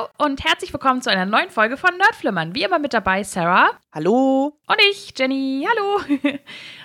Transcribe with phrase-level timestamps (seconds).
[0.00, 2.54] Hallo und herzlich willkommen zu einer neuen Folge von Nerdflimmern.
[2.54, 3.70] Wie immer mit dabei Sarah.
[3.92, 4.56] Hallo.
[4.66, 5.66] Und ich, Jenny.
[5.68, 6.38] Hallo.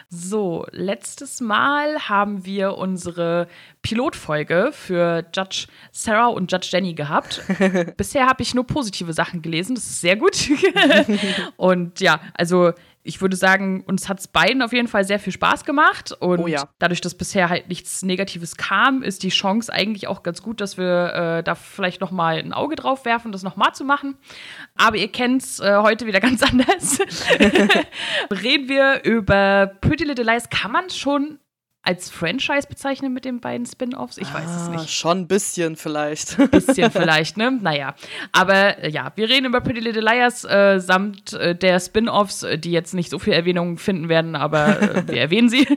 [0.08, 3.48] So, letztes Mal haben wir unsere
[3.82, 7.42] Pilotfolge für Judge Sarah und Judge Jenny gehabt.
[7.98, 10.48] Bisher habe ich nur positive Sachen gelesen, das ist sehr gut.
[11.58, 12.72] und ja, also
[13.06, 16.12] ich würde sagen, uns hat es beiden auf jeden Fall sehr viel Spaß gemacht.
[16.12, 16.68] Und oh ja.
[16.80, 20.78] dadurch, dass bisher halt nichts Negatives kam, ist die Chance eigentlich auch ganz gut, dass
[20.80, 24.18] wir äh, da vielleicht noch mal ein Auge drauf werfen, das noch mal zu machen.
[24.76, 26.98] Aber ihr kennt es äh, heute wieder ganz anders.
[28.32, 30.50] Reden wir über Pretty Little Lies.
[30.50, 31.40] Kann man schon
[31.86, 34.18] als Franchise bezeichnen mit den beiden Spin-offs?
[34.18, 34.90] Ich weiß es Ah, nicht.
[34.90, 36.38] Schon ein bisschen vielleicht.
[36.52, 37.52] Bisschen vielleicht, ne?
[37.52, 37.96] Naja.
[38.32, 42.58] Aber äh, ja, wir reden über Pretty Little Liars äh, samt äh, der Spin-offs, äh,
[42.58, 45.68] die jetzt nicht so viel Erwähnung finden werden, aber äh, wir erwähnen sie.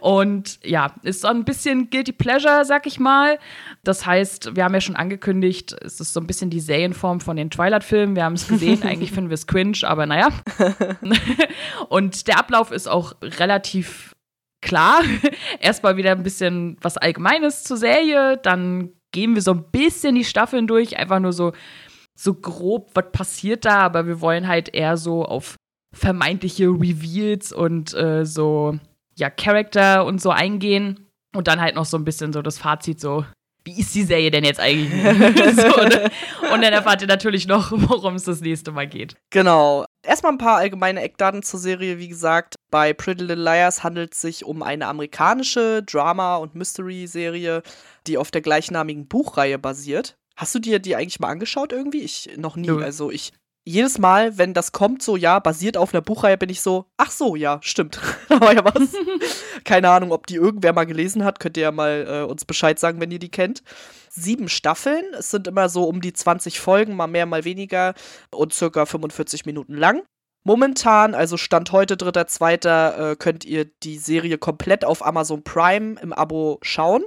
[0.00, 3.38] Und ja, ist so ein bisschen Guilty Pleasure, sag ich mal.
[3.84, 7.36] Das heißt, wir haben ja schon angekündigt, es ist so ein bisschen die Serienform von
[7.36, 8.16] den Twilight-Filmen.
[8.16, 10.28] Wir haben es gesehen, eigentlich finden wir es cringe, aber naja.
[11.88, 14.15] Und der Ablauf ist auch relativ
[14.66, 15.02] klar.
[15.60, 20.24] Erstmal wieder ein bisschen was Allgemeines zur Serie, dann gehen wir so ein bisschen die
[20.24, 21.52] Staffeln durch, einfach nur so,
[22.14, 25.56] so grob, was passiert da, aber wir wollen halt eher so auf
[25.94, 28.78] vermeintliche Reveals und äh, so,
[29.16, 33.00] ja, Charakter und so eingehen und dann halt noch so ein bisschen so das Fazit
[33.00, 33.24] so.
[33.64, 34.92] Wie ist die Serie denn jetzt eigentlich?
[35.56, 36.10] so, ne?
[36.52, 39.16] Und dann erfahrt ihr natürlich noch, worum es das nächste Mal geht.
[39.30, 39.86] Genau.
[40.06, 41.98] Erstmal ein paar allgemeine Eckdaten zur Serie.
[41.98, 47.62] Wie gesagt, bei Pretty Little Liars handelt es sich um eine amerikanische Drama- und Mystery-Serie,
[48.06, 50.16] die auf der gleichnamigen Buchreihe basiert.
[50.36, 52.02] Hast du dir die eigentlich mal angeschaut irgendwie?
[52.02, 52.70] Ich noch nie.
[52.70, 53.32] Also ich
[53.66, 57.10] jedes Mal, wenn das kommt, so ja, basiert auf einer Buchreihe, bin ich so, ach
[57.10, 58.00] so, ja, stimmt.
[58.28, 58.94] da war ja was.
[59.64, 61.40] Keine Ahnung, ob die irgendwer mal gelesen hat.
[61.40, 63.64] Könnt ihr ja mal äh, uns Bescheid sagen, wenn ihr die kennt.
[64.08, 65.04] Sieben Staffeln.
[65.18, 67.94] Es sind immer so um die 20 Folgen, mal mehr, mal weniger
[68.30, 70.02] und circa 45 Minuten lang.
[70.44, 76.00] Momentan, also Stand heute, dritter, zweiter, äh, könnt ihr die Serie komplett auf Amazon Prime
[76.00, 77.02] im Abo schauen.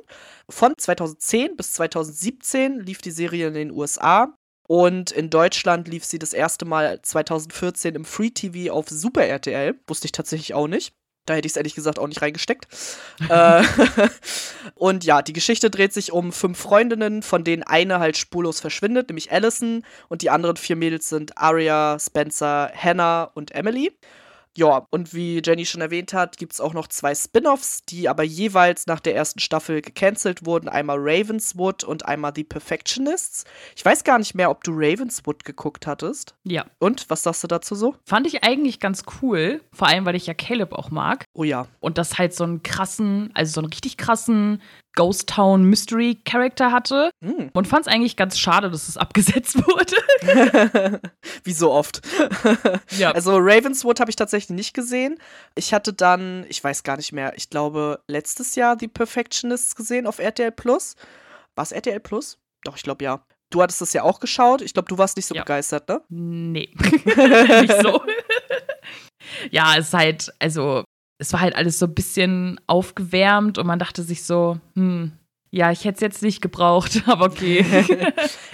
[0.50, 4.34] Von 2010 bis 2017 lief die Serie in den USA.
[4.70, 9.74] Und in Deutschland lief sie das erste Mal 2014 im Free TV auf Super RTL.
[9.88, 10.94] Wusste ich tatsächlich auch nicht.
[11.26, 12.68] Da hätte ich es ehrlich gesagt auch nicht reingesteckt.
[13.30, 13.64] äh,
[14.76, 19.10] und ja, die Geschichte dreht sich um fünf Freundinnen, von denen eine halt spurlos verschwindet,
[19.10, 19.84] nämlich Allison.
[20.08, 23.98] Und die anderen vier Mädels sind Aria, Spencer, Hannah und Emily.
[24.58, 28.24] Ja, und wie Jenny schon erwähnt hat, gibt es auch noch zwei Spin-offs, die aber
[28.24, 30.68] jeweils nach der ersten Staffel gecancelt wurden.
[30.68, 33.46] Einmal Ravenswood und einmal The Perfectionists.
[33.76, 36.36] Ich weiß gar nicht mehr, ob du Ravenswood geguckt hattest.
[36.44, 36.66] Ja.
[36.80, 37.96] Und, was sagst du dazu so?
[38.06, 41.26] Fand ich eigentlich ganz cool, vor allem, weil ich ja Caleb auch mag.
[41.34, 41.68] Oh ja.
[41.80, 44.62] und das halt so einen krassen, also so einen richtig krassen
[45.00, 47.50] Ghost Town Mystery Charakter hatte Hm.
[47.54, 51.02] und fand es eigentlich ganz schade, dass es abgesetzt wurde.
[51.46, 52.02] Wie so oft.
[52.98, 53.12] Ja.
[53.12, 55.18] Also Ravenswood habe ich tatsächlich nicht gesehen.
[55.56, 60.06] Ich hatte dann, ich weiß gar nicht mehr, ich glaube letztes Jahr The Perfectionists gesehen
[60.06, 60.96] auf RTL Plus.
[61.56, 62.38] War es RTL Plus?
[62.66, 63.22] Doch, ich glaube ja.
[63.52, 64.62] Du hattest das ja auch geschaut.
[64.62, 65.42] Ich glaube, du warst nicht so Ja.
[65.44, 66.02] begeistert, ne?
[66.10, 68.04] nee, nicht so.
[69.50, 70.84] ja, es ist halt, also
[71.20, 75.12] es war halt alles so ein bisschen aufgewärmt und man dachte sich so, hm,
[75.52, 77.64] ja, ich hätte es jetzt nicht gebraucht, aber okay.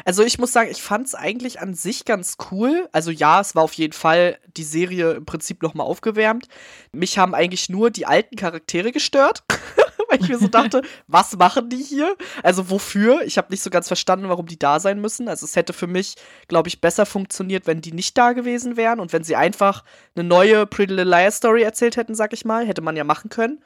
[0.07, 2.87] Also ich muss sagen, ich fand es eigentlich an sich ganz cool.
[2.91, 6.47] Also ja, es war auf jeden Fall die Serie im Prinzip nochmal aufgewärmt.
[6.91, 9.43] Mich haben eigentlich nur die alten Charaktere gestört.
[10.09, 12.15] Weil ich mir so dachte, was machen die hier?
[12.43, 13.21] Also wofür?
[13.23, 15.27] Ich habe nicht so ganz verstanden, warum die da sein müssen.
[15.27, 16.15] Also es hätte für mich,
[16.47, 19.83] glaube ich, besser funktioniert, wenn die nicht da gewesen wären und wenn sie einfach
[20.15, 22.65] eine neue Pretty Little Liars Story erzählt hätten, sag ich mal.
[22.65, 23.61] Hätte man ja machen können.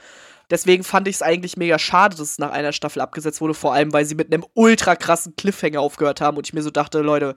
[0.50, 3.74] Deswegen fand ich es eigentlich mega schade, dass es nach einer Staffel abgesetzt wurde, vor
[3.74, 7.00] allem weil sie mit einem ultra krassen Cliffhanger aufgehört haben und ich mir so dachte,
[7.02, 7.36] Leute,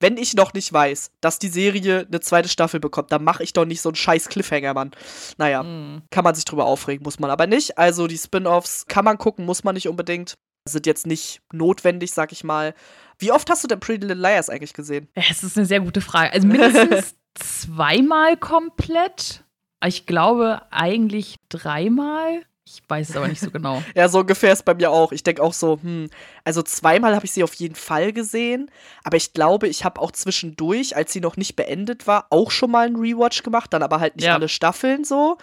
[0.00, 3.52] wenn ich noch nicht weiß, dass die Serie eine zweite Staffel bekommt, dann mache ich
[3.52, 4.92] doch nicht so einen scheiß Cliffhanger, Mann.
[5.36, 6.02] Naja, Hm.
[6.10, 7.76] kann man sich drüber aufregen, muss man aber nicht.
[7.78, 10.34] Also die Spin-offs kann man gucken, muss man nicht unbedingt.
[10.66, 12.72] Sind jetzt nicht notwendig, sag ich mal.
[13.18, 15.08] Wie oft hast du denn Pretty Little Liars eigentlich gesehen?
[15.14, 16.32] Es ist eine sehr gute Frage.
[16.32, 19.44] Also mindestens zweimal komplett.
[19.84, 22.42] Ich glaube eigentlich dreimal.
[22.74, 23.82] Ich weiß es aber nicht so genau.
[23.94, 25.12] Ja, so ungefähr ist bei mir auch.
[25.12, 26.08] Ich denke auch so, hm,
[26.44, 28.70] also zweimal habe ich sie auf jeden Fall gesehen,
[29.04, 32.70] aber ich glaube, ich habe auch zwischendurch, als sie noch nicht beendet war, auch schon
[32.70, 34.34] mal einen Rewatch gemacht, dann aber halt nicht Ja.
[34.34, 35.38] alle Staffeln so,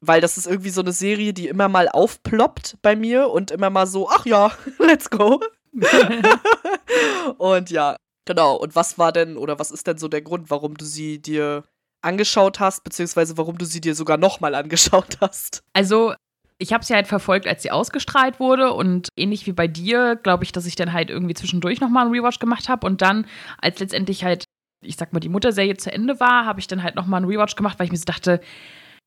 [0.00, 3.70] weil das ist irgendwie so eine Serie, die immer mal aufploppt bei mir und immer
[3.70, 5.40] mal so, ach ja, let's go.
[7.38, 8.56] und ja, genau.
[8.56, 11.64] Und was war denn oder was ist denn so der Grund, warum du sie dir
[12.02, 15.62] angeschaut hast, beziehungsweise warum du sie dir sogar nochmal angeschaut hast?
[15.72, 16.14] Also
[16.58, 20.44] ich habe sie halt verfolgt, als sie ausgestrahlt wurde und ähnlich wie bei dir, glaube
[20.44, 23.26] ich, dass ich dann halt irgendwie zwischendurch nochmal einen Rewatch gemacht habe und dann,
[23.60, 24.44] als letztendlich halt,
[24.84, 27.56] ich sag mal, die Mutterserie zu Ende war, habe ich dann halt nochmal einen Rewatch
[27.56, 28.40] gemacht, weil ich mir so dachte,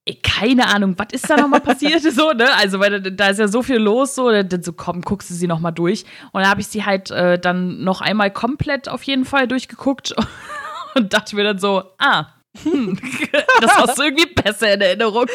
[0.05, 2.47] ey, keine Ahnung, was ist da nochmal passiert, so, ne?
[2.55, 5.47] Also, weil da ist ja so viel los, so, dann so, komm, guckst du sie
[5.47, 6.05] nochmal durch.
[6.31, 10.15] Und dann habe ich sie halt äh, dann noch einmal komplett auf jeden Fall durchgeguckt
[10.95, 12.99] und dachte mir dann so, ah, hm,
[13.61, 15.25] das hast du irgendwie besser in Erinnerung.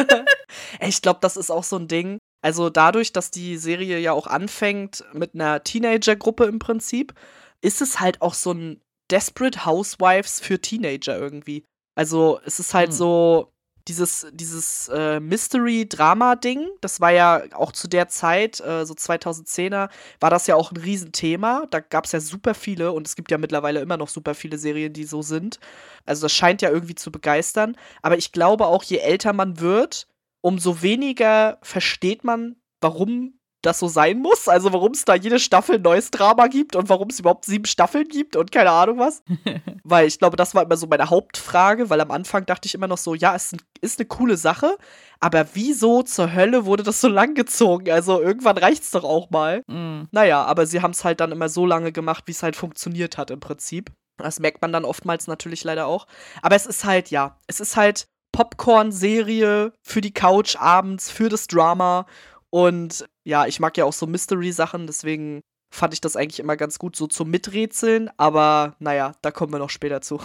[0.80, 2.18] ich glaube, das ist auch so ein Ding.
[2.42, 7.14] Also dadurch, dass die Serie ja auch anfängt mit einer Teenager-Gruppe im Prinzip,
[7.62, 8.80] ist es halt auch so ein
[9.10, 11.64] Desperate Housewives für Teenager irgendwie.
[11.94, 12.96] Also es ist halt hm.
[12.96, 13.53] so,
[13.88, 19.90] dieses, dieses äh, Mystery-Drama-Ding, das war ja auch zu der Zeit, äh, so 2010er,
[20.20, 21.66] war das ja auch ein Riesenthema.
[21.70, 24.56] Da gab es ja super viele und es gibt ja mittlerweile immer noch super viele
[24.58, 25.60] Serien, die so sind.
[26.06, 27.76] Also das scheint ja irgendwie zu begeistern.
[28.00, 30.08] Aber ich glaube auch, je älter man wird,
[30.40, 34.48] umso weniger versteht man, warum das so sein muss.
[34.48, 37.64] Also warum es da jede Staffel ein neues Drama gibt und warum es überhaupt sieben
[37.64, 39.22] Staffeln gibt und keine Ahnung was.
[39.84, 42.88] weil ich glaube, das war immer so meine Hauptfrage, weil am Anfang dachte ich immer
[42.88, 44.76] noch so, ja, es ist eine coole Sache,
[45.20, 47.90] aber wieso zur Hölle wurde das so lang gezogen?
[47.90, 49.62] Also irgendwann reicht's doch auch mal.
[49.66, 50.02] Mm.
[50.10, 53.18] Naja, aber sie haben es halt dann immer so lange gemacht, wie es halt funktioniert
[53.18, 53.90] hat im Prinzip.
[54.18, 56.06] Das merkt man dann oftmals natürlich leider auch.
[56.42, 61.46] Aber es ist halt, ja, es ist halt Popcorn-Serie für die Couch abends, für das
[61.46, 62.06] Drama.
[62.54, 65.40] Und ja, ich mag ja auch so Mystery-Sachen, deswegen
[65.74, 68.10] fand ich das eigentlich immer ganz gut so zum Miträtseln.
[68.16, 70.20] Aber naja, da kommen wir noch später zu.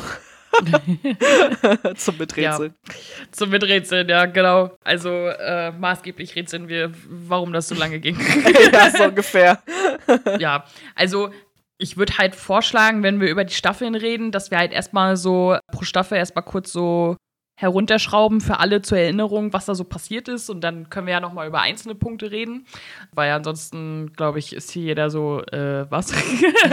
[1.95, 2.75] zum Miträtseln.
[2.87, 2.93] Ja,
[3.31, 4.77] zum Miträtseln, ja, genau.
[4.83, 8.15] Also äh, maßgeblich rätseln wir, warum das so lange ging.
[8.73, 9.63] ja, so ungefähr.
[10.37, 11.31] ja, also
[11.79, 15.57] ich würde halt vorschlagen, wenn wir über die Staffeln reden, dass wir halt erstmal so
[15.71, 17.17] pro Staffel erstmal kurz so
[17.59, 20.49] herunterschrauben für alle zur Erinnerung, was da so passiert ist.
[20.49, 22.65] Und dann können wir ja nochmal über einzelne Punkte reden.
[23.11, 26.13] Weil ansonsten, glaube ich, ist hier jeder so, äh, was?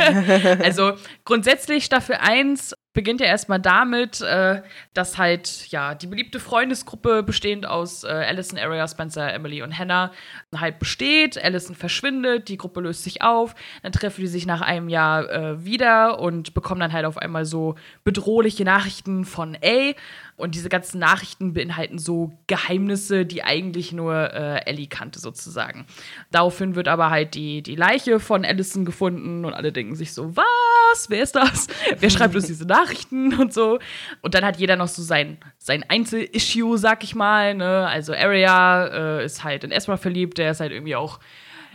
[0.62, 0.92] also
[1.24, 4.62] grundsätzlich Staffel 1 beginnt ja erstmal damit, äh,
[4.94, 10.12] dass halt ja die beliebte Freundesgruppe bestehend aus äh, Allison, Area, Spencer, Emily und Hannah
[10.56, 11.36] halt besteht.
[11.36, 15.64] Allison verschwindet, die Gruppe löst sich auf, dann treffen die sich nach einem Jahr äh,
[15.64, 19.92] wieder und bekommen dann halt auf einmal so bedrohliche Nachrichten von A.
[20.38, 25.86] Und diese ganzen Nachrichten beinhalten so Geheimnisse, die eigentlich nur äh, Ellie kannte, sozusagen.
[26.30, 30.36] Daraufhin wird aber halt die, die Leiche von Allison gefunden und alle denken sich so,
[30.36, 31.08] was?
[31.08, 31.68] Wer ist das?
[31.98, 32.85] Wer schreibt uns diese Nachrichten
[33.38, 33.78] und so?
[34.22, 37.54] Und dann hat jeder noch so sein, sein Einzel-Issue, sag ich mal.
[37.54, 37.86] Ne?
[37.86, 41.18] Also Arya äh, ist halt in Esma verliebt, der ist halt irgendwie auch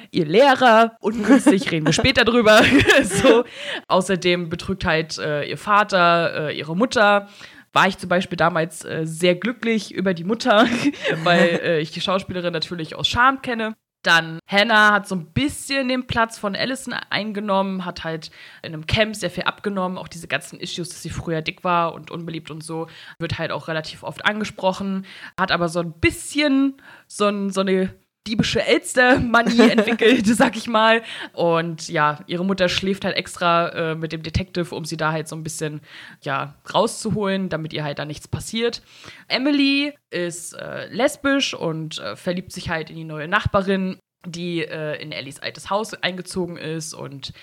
[0.10, 2.62] ihr Lehrer, ungünstig, reden wir später drüber.
[3.04, 3.44] so.
[3.88, 7.28] Außerdem betrügt halt äh, ihr Vater äh, ihre Mutter
[7.74, 10.68] war ich zum Beispiel damals äh, sehr glücklich über die Mutter,
[11.24, 13.76] weil äh, ich die Schauspielerin natürlich aus Charme kenne.
[14.04, 18.32] Dann Hannah hat so ein bisschen den Platz von Allison eingenommen, hat halt
[18.64, 19.98] in einem Camp sehr viel abgenommen.
[19.98, 22.88] Auch diese ganzen Issues, dass sie früher dick war und unbeliebt und so,
[23.20, 25.06] wird halt auch relativ oft angesprochen.
[25.40, 27.94] Hat aber so ein bisschen so, ein, so eine
[28.28, 31.02] diebische Elster-Money entwickelt, sag ich mal.
[31.34, 35.28] Und ja, ihre Mutter schläft halt extra äh, mit dem Detective, um sie da halt
[35.28, 35.82] so ein bisschen
[36.22, 38.82] ja, rauszuholen, damit ihr halt da nichts passiert.
[39.28, 45.02] Emily ist äh, lesbisch und äh, verliebt sich halt in die neue Nachbarin, die äh,
[45.02, 47.34] in Ellies altes Haus eingezogen ist und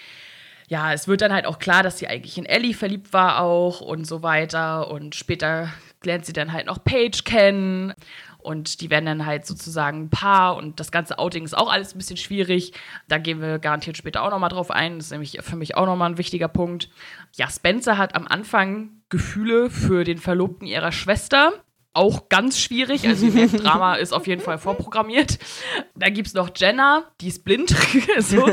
[0.68, 3.80] ja, es wird dann halt auch klar, dass sie eigentlich in Ellie verliebt war auch
[3.80, 4.90] und so weiter.
[4.90, 5.72] Und später
[6.04, 7.94] lernt sie dann halt noch Paige kennen
[8.48, 11.94] und die werden dann halt sozusagen ein Paar und das ganze Outing ist auch alles
[11.94, 12.72] ein bisschen schwierig.
[13.06, 14.96] Da gehen wir garantiert später auch nochmal drauf ein.
[14.96, 16.88] Das ist nämlich für mich auch nochmal ein wichtiger Punkt.
[17.36, 21.52] Ja, Spencer hat am Anfang Gefühle für den Verlobten ihrer Schwester
[21.92, 23.06] auch ganz schwierig.
[23.06, 25.38] Also das Drama ist auf jeden Fall vorprogrammiert.
[25.94, 27.68] Da gibt es noch Jenna, die ist blind
[28.18, 28.48] so.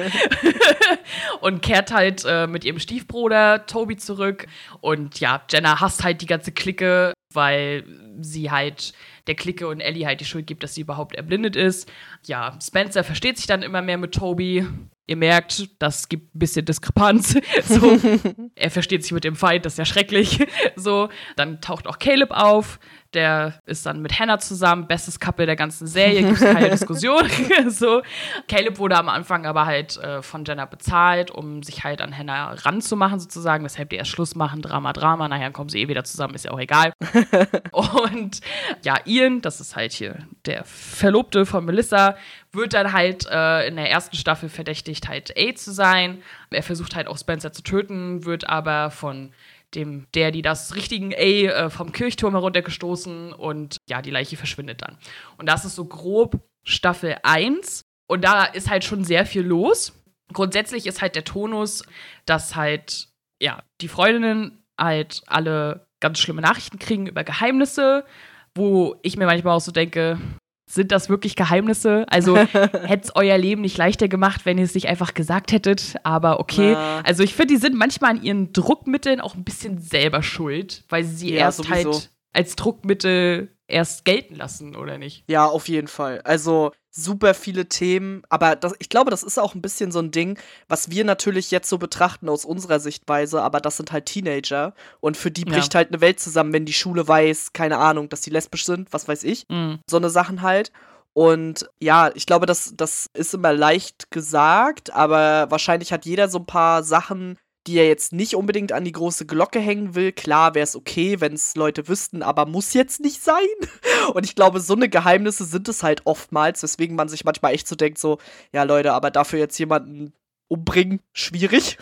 [1.39, 4.47] und kehrt halt äh, mit ihrem Stiefbruder Toby zurück.
[4.81, 7.85] Und ja, Jenna hasst halt die ganze Clique, weil
[8.19, 8.93] sie halt
[9.27, 11.91] der Clique und Ellie halt die Schuld gibt, dass sie überhaupt erblindet ist.
[12.25, 14.65] Ja, Spencer versteht sich dann immer mehr mit Toby.
[15.07, 17.37] Ihr merkt, das gibt ein bisschen Diskrepanz.
[17.63, 17.99] So,
[18.55, 20.39] er versteht sich mit dem Feind, das ist ja schrecklich.
[20.75, 22.79] So, dann taucht auch Caleb auf.
[23.15, 27.23] Der ist dann mit Hannah zusammen, bestes Couple der ganzen Serie, gibt es keine Diskussion.
[27.69, 28.01] so.
[28.47, 32.51] Caleb wurde am Anfang aber halt äh, von Jenna bezahlt, um sich halt an Hannah
[32.51, 36.35] ranzumachen, sozusagen, weshalb die erst Schluss machen, Drama, Drama, nachher kommen sie eh wieder zusammen,
[36.35, 36.91] ist ja auch egal.
[37.71, 38.41] Und
[38.83, 42.17] ja, Ian, das ist halt hier der Verlobte von Melissa,
[42.51, 46.21] wird dann halt äh, in der ersten Staffel verdächtigt, halt A zu sein.
[46.49, 49.31] Er versucht halt auch Spencer zu töten, wird aber von
[49.73, 54.81] dem, der, die das richtigen A äh, vom Kirchturm heruntergestoßen und ja, die Leiche verschwindet
[54.81, 54.97] dann.
[55.37, 59.93] Und das ist so grob Staffel 1 und da ist halt schon sehr viel los.
[60.33, 61.83] Grundsätzlich ist halt der Tonus,
[62.25, 63.09] dass halt,
[63.41, 68.05] ja, die Freundinnen halt alle ganz schlimme Nachrichten kriegen über Geheimnisse,
[68.53, 70.19] wo ich mir manchmal auch so denke,
[70.67, 72.05] sind das wirklich Geheimnisse?
[72.09, 75.95] Also hätte es euer Leben nicht leichter gemacht, wenn ihr es nicht einfach gesagt hättet.
[76.03, 76.73] Aber okay.
[76.73, 77.01] Na.
[77.01, 81.03] Also ich finde, die sind manchmal an ihren Druckmitteln auch ein bisschen selber schuld, weil
[81.03, 81.93] sie ja, erst sowieso.
[81.93, 85.23] halt als Druckmittel erst gelten lassen, oder nicht?
[85.27, 86.21] Ja, auf jeden Fall.
[86.21, 90.11] Also super viele Themen, aber das, ich glaube, das ist auch ein bisschen so ein
[90.11, 94.73] Ding, was wir natürlich jetzt so betrachten aus unserer Sichtweise, aber das sind halt Teenager
[95.01, 95.79] und für die bricht ja.
[95.79, 99.07] halt eine Welt zusammen, wenn die Schule weiß, keine Ahnung, dass die lesbisch sind, was
[99.07, 99.45] weiß ich.
[99.49, 99.79] Mhm.
[99.89, 100.71] So eine Sachen halt.
[101.13, 106.39] Und ja, ich glaube, das, das ist immer leicht gesagt, aber wahrscheinlich hat jeder so
[106.39, 110.11] ein paar Sachen, die er jetzt nicht unbedingt an die große Glocke hängen will.
[110.11, 113.47] Klar wäre es okay, wenn es Leute wüssten, aber muss jetzt nicht sein.
[114.13, 117.67] Und ich glaube, so eine Geheimnisse sind es halt oftmals, weswegen man sich manchmal echt
[117.67, 118.19] so denkt, so,
[118.51, 120.13] ja Leute, aber dafür jetzt jemanden
[120.47, 121.77] umbringen, schwierig.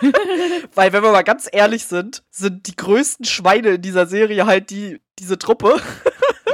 [0.74, 4.70] Weil, wenn wir mal ganz ehrlich sind, sind die größten Schweine in dieser Serie halt
[4.70, 5.80] die, diese Truppe.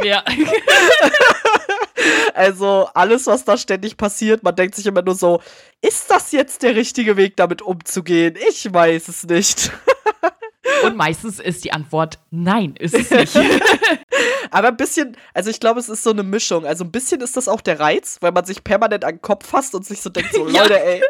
[0.03, 0.25] ja.
[2.35, 5.43] Also alles, was da ständig passiert, man denkt sich immer nur so,
[5.83, 8.37] ist das jetzt der richtige Weg, damit umzugehen?
[8.49, 9.73] Ich weiß es nicht.
[10.85, 13.37] Und meistens ist die Antwort nein, ist es nicht.
[14.51, 16.67] Aber ein bisschen, also ich glaube, es ist so eine Mischung.
[16.67, 19.47] Also ein bisschen ist das auch der Reiz, weil man sich permanent an den Kopf
[19.47, 20.63] fasst und sich so denkt, so, ja.
[20.63, 21.03] Leute, ey,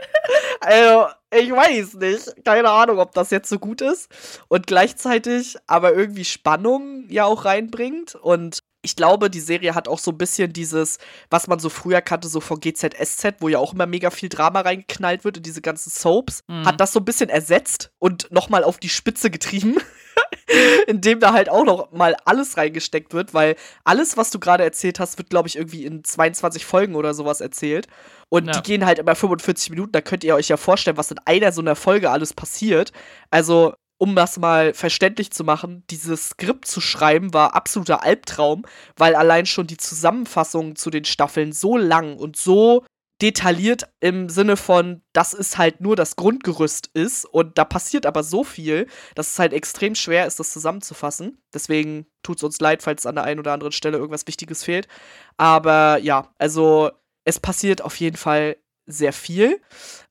[0.60, 2.44] also ich weiß nicht.
[2.44, 4.08] Keine Ahnung, ob das jetzt so gut ist.
[4.48, 8.14] Und gleichzeitig aber irgendwie Spannung ja auch reinbringt.
[8.14, 12.00] Und ich glaube, die Serie hat auch so ein bisschen dieses, was man so früher
[12.00, 15.60] kannte, so von GZSZ, wo ja auch immer mega viel Drama reingeknallt wird in diese
[15.60, 16.64] ganzen Soaps, mhm.
[16.64, 19.76] hat das so ein bisschen ersetzt und nochmal auf die Spitze getrieben.
[20.86, 24.98] indem da halt auch noch mal alles reingesteckt wird, weil alles, was du gerade erzählt
[24.98, 27.86] hast, wird, glaube ich, irgendwie in 22 Folgen oder sowas erzählt.
[28.28, 28.52] Und ja.
[28.52, 31.52] die gehen halt immer 45 Minuten, da könnt ihr euch ja vorstellen, was in einer
[31.52, 32.92] so einer Folge alles passiert.
[33.30, 38.64] Also, um das mal verständlich zu machen, dieses Skript zu schreiben war absoluter Albtraum,
[38.96, 42.82] weil allein schon die Zusammenfassungen zu den Staffeln so lang und so
[43.20, 48.22] detailliert im Sinne von, dass es halt nur das Grundgerüst ist und da passiert aber
[48.22, 51.36] so viel, dass es halt extrem schwer ist, das zusammenzufassen.
[51.52, 54.88] Deswegen tut es uns leid, falls an der einen oder anderen Stelle irgendwas Wichtiges fehlt.
[55.36, 56.90] Aber ja, also
[57.26, 58.56] es passiert auf jeden Fall
[58.90, 59.60] sehr viel.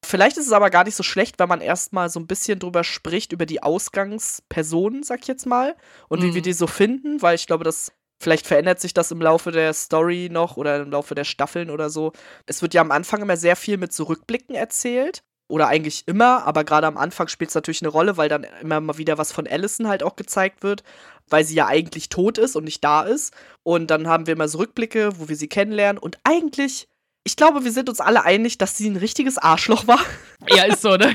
[0.04, 2.84] Vielleicht ist es aber gar nicht so schlecht, wenn man erstmal so ein bisschen drüber
[2.84, 5.76] spricht, über die Ausgangspersonen, sag ich jetzt mal,
[6.08, 6.24] und mhm.
[6.24, 6.46] wie wir mhm.
[6.46, 10.28] die so finden, weil ich glaube, das Vielleicht verändert sich das im Laufe der Story
[10.30, 12.12] noch oder im Laufe der Staffeln oder so.
[12.48, 15.24] Es wird ja am Anfang immer sehr viel mit Zurückblicken erzählt.
[15.52, 18.80] Oder eigentlich immer, aber gerade am Anfang spielt es natürlich eine Rolle, weil dann immer
[18.82, 20.84] mal wieder was von Allison halt auch gezeigt wird,
[21.28, 23.34] weil sie ja eigentlich tot ist und nicht da ist.
[23.64, 25.98] Und dann haben wir immer so Rückblicke, wo wir sie kennenlernen.
[25.98, 26.88] Und eigentlich
[27.24, 30.00] ich glaube, wir sind uns alle einig, dass sie ein richtiges Arschloch war.
[30.48, 31.14] Ja, ist so, ne?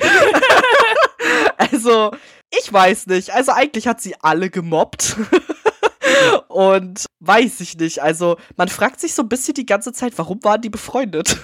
[1.57, 2.13] also,
[2.51, 3.31] ich weiß nicht.
[3.31, 5.17] Also, eigentlich hat sie alle gemobbt.
[6.49, 8.03] Und weiß ich nicht.
[8.03, 11.39] Also, man fragt sich so ein bisschen die ganze Zeit, warum waren die befreundet?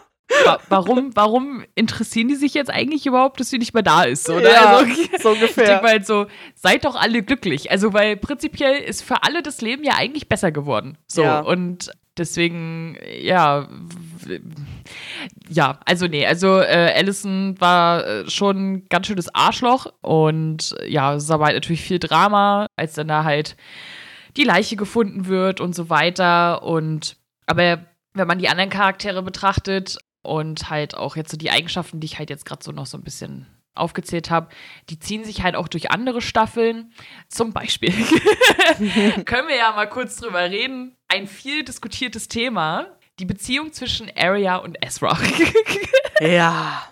[0.68, 4.28] warum, warum interessieren die sich jetzt eigentlich überhaupt, dass sie nicht mehr da ist?
[4.30, 4.50] Oder?
[4.50, 5.64] Ja, also, so ungefähr.
[5.64, 7.70] Ich denke mal halt so, seid doch alle glücklich.
[7.70, 10.96] Also, weil prinzipiell ist für alle das Leben ja eigentlich besser geworden.
[11.06, 11.22] So.
[11.22, 11.40] Ja.
[11.40, 13.66] Und Deswegen, ja,
[15.48, 21.14] ja, also nee, also äh, Allison war äh, schon ein ganz schönes Arschloch und ja,
[21.14, 23.56] es aber halt natürlich viel Drama, als dann da halt
[24.36, 26.62] die Leiche gefunden wird und so weiter.
[26.62, 32.00] Und aber wenn man die anderen Charaktere betrachtet und halt auch jetzt so die Eigenschaften,
[32.00, 34.48] die ich halt jetzt gerade so noch so ein bisschen aufgezählt habe,
[34.88, 36.92] die ziehen sich halt auch durch andere Staffeln.
[37.28, 37.92] Zum Beispiel
[39.24, 40.96] können wir ja mal kurz drüber reden.
[41.08, 45.18] Ein viel diskutiertes Thema, die Beziehung zwischen Arya und Ezra.
[46.20, 46.82] ja.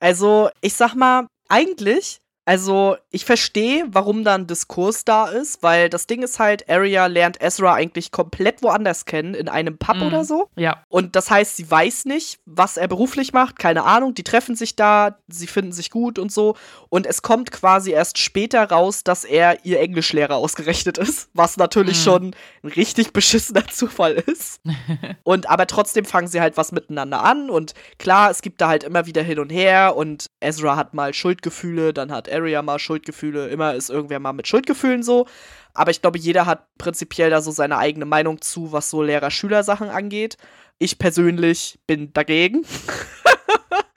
[0.00, 5.88] Also, ich sag mal, eigentlich also, ich verstehe, warum da ein Diskurs da ist, weil
[5.88, 10.02] das Ding ist halt, Arya lernt Ezra eigentlich komplett woanders kennen, in einem Pub mm,
[10.02, 10.48] oder so.
[10.56, 10.82] Ja.
[10.88, 14.14] Und das heißt, sie weiß nicht, was er beruflich macht, keine Ahnung.
[14.14, 16.56] Die treffen sich da, sie finden sich gut und so.
[16.88, 21.98] Und es kommt quasi erst später raus, dass er ihr Englischlehrer ausgerechnet ist, was natürlich
[21.98, 22.02] mm.
[22.02, 22.34] schon
[22.64, 24.60] ein richtig beschissener Zufall ist.
[25.22, 27.50] und aber trotzdem fangen sie halt was miteinander an.
[27.50, 29.94] Und klar, es gibt da halt immer wieder hin und her.
[29.94, 34.48] Und Ezra hat mal Schuldgefühle, dann hat Area mal Schuldgefühle, immer ist irgendwer mal mit
[34.48, 35.26] Schuldgefühlen so.
[35.74, 39.88] Aber ich glaube, jeder hat prinzipiell da so seine eigene Meinung zu, was so Lehrer-Schüler-Sachen
[39.88, 40.36] angeht.
[40.78, 42.66] Ich persönlich bin dagegen.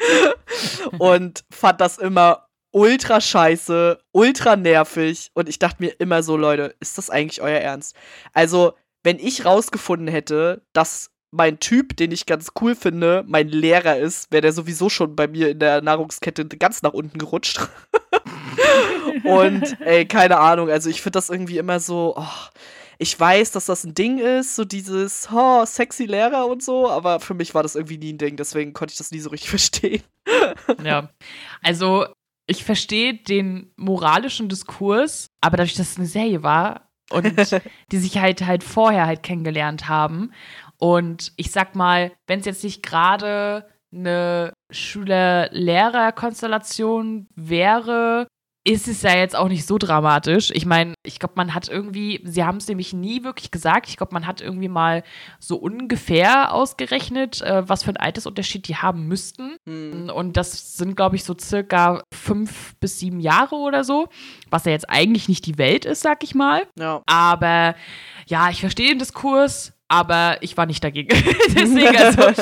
[1.00, 5.32] und fand das immer ultra scheiße, ultra nervig.
[5.34, 7.96] Und ich dachte mir immer so, Leute, ist das eigentlich euer Ernst?
[8.34, 8.74] Also,
[9.04, 14.32] wenn ich rausgefunden hätte, dass mein Typ, den ich ganz cool finde, mein Lehrer ist,
[14.32, 17.60] wäre der sowieso schon bei mir in der Nahrungskette ganz nach unten gerutscht.
[19.24, 22.50] und ey, keine Ahnung, also ich finde das irgendwie immer so, oh,
[22.98, 27.20] ich weiß, dass das ein Ding ist, so dieses oh, sexy Lehrer und so, aber
[27.20, 29.50] für mich war das irgendwie nie ein Ding, deswegen konnte ich das nie so richtig
[29.50, 30.04] verstehen.
[30.84, 31.10] ja,
[31.62, 32.06] also
[32.48, 37.26] ich verstehe den moralischen Diskurs, aber dadurch, dass es eine Serie war und
[37.92, 40.32] die sich halt halt vorher halt kennengelernt haben
[40.78, 48.28] und ich sag mal, wenn es jetzt nicht gerade eine Schüler-Lehrer-Konstellation wäre,
[48.68, 50.50] ist es ja jetzt auch nicht so dramatisch.
[50.52, 53.96] Ich meine, ich glaube, man hat irgendwie, sie haben es nämlich nie wirklich gesagt, ich
[53.96, 55.04] glaube, man hat irgendwie mal
[55.40, 59.58] so ungefähr ausgerechnet, äh, was für ein Altersunterschied die haben müssten.
[59.66, 60.10] Mhm.
[60.10, 64.10] Und das sind, glaube ich, so circa fünf bis sieben Jahre oder so,
[64.50, 66.64] was ja jetzt eigentlich nicht die Welt ist, sag ich mal.
[66.76, 67.04] Ja.
[67.06, 67.76] Aber
[68.26, 71.10] ja, ich verstehe den Diskurs aber ich war nicht dagegen.
[71.56, 72.42] deswegen, also,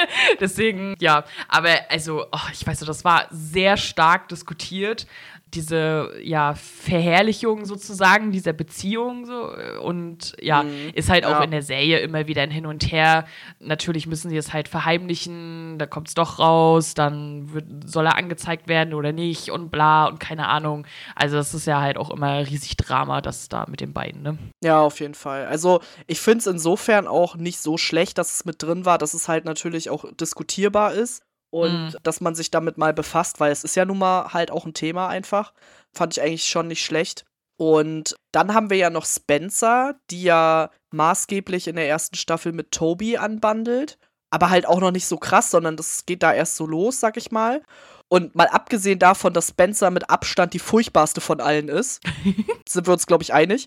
[0.40, 1.24] deswegen, ja.
[1.48, 5.06] Aber also, oh, ich weiß so, das war sehr stark diskutiert
[5.54, 10.90] diese ja Verherrlichung sozusagen dieser Beziehung so und ja mhm.
[10.94, 11.44] ist halt auch ja.
[11.44, 13.26] in der Serie immer wieder ein Hin und Her.
[13.60, 18.16] Natürlich müssen sie es halt verheimlichen, da kommt es doch raus, dann wird, soll er
[18.16, 20.86] angezeigt werden oder nicht und bla und keine Ahnung.
[21.14, 24.22] Also das ist ja halt auch immer riesig Drama, das da mit den beiden.
[24.22, 24.38] Ne?
[24.62, 25.46] Ja, auf jeden Fall.
[25.46, 29.14] Also ich finde es insofern auch nicht so schlecht, dass es mit drin war, dass
[29.14, 31.22] es halt natürlich auch diskutierbar ist
[31.54, 31.96] und mhm.
[32.02, 34.74] dass man sich damit mal befasst, weil es ist ja nun mal halt auch ein
[34.74, 35.52] Thema einfach.
[35.92, 37.24] Fand ich eigentlich schon nicht schlecht.
[37.56, 42.72] Und dann haben wir ja noch Spencer, die ja maßgeblich in der ersten Staffel mit
[42.72, 43.98] Toby anbandelt.
[44.30, 47.16] Aber halt auch noch nicht so krass, sondern das geht da erst so los, sag
[47.16, 47.62] ich mal.
[48.08, 52.02] Und mal abgesehen davon, dass Spencer mit Abstand die furchtbarste von allen ist,
[52.68, 53.66] sind wir uns, glaube ich, einig,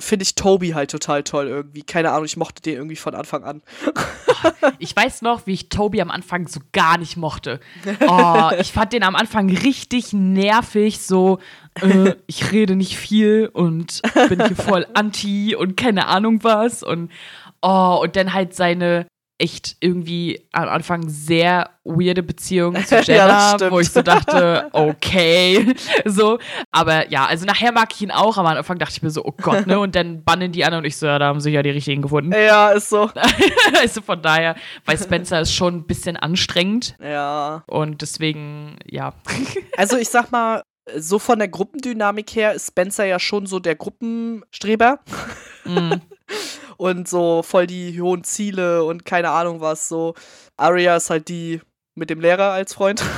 [0.00, 1.82] finde ich Toby halt total toll irgendwie.
[1.82, 3.62] Keine Ahnung, ich mochte den irgendwie von Anfang an.
[4.78, 7.60] ich weiß noch, wie ich Toby am Anfang so gar nicht mochte.
[8.08, 11.38] Oh, ich fand den am Anfang richtig nervig, so,
[11.80, 16.82] äh, ich rede nicht viel und bin hier voll anti und keine Ahnung was.
[16.82, 17.10] Und
[17.62, 19.06] oh, und dann halt seine
[19.38, 25.74] echt irgendwie am Anfang sehr weirde Beziehung zu Jenna, ja, wo ich so dachte, okay,
[26.04, 26.38] so.
[26.72, 29.24] Aber ja, also nachher mag ich ihn auch, aber am Anfang dachte ich mir so,
[29.24, 29.78] oh Gott, ne?
[29.78, 32.02] Und dann bannen die anderen und ich so, ja, da haben sie ja die richtigen
[32.02, 32.32] gefunden.
[32.32, 33.10] Ja, ist so.
[33.80, 36.96] also von daher, weil Spencer ist schon ein bisschen anstrengend.
[37.02, 37.62] Ja.
[37.66, 39.12] Und deswegen, ja.
[39.76, 40.62] also ich sag mal,
[40.96, 45.00] so von der Gruppendynamik her ist Spencer ja schon so der Gruppenstreber.
[45.64, 45.94] Mm.
[46.76, 49.88] Und so voll die hohen Ziele und keine Ahnung was.
[49.88, 50.14] So,
[50.56, 51.60] Arya ist halt die
[51.94, 53.02] mit dem Lehrer als Freund.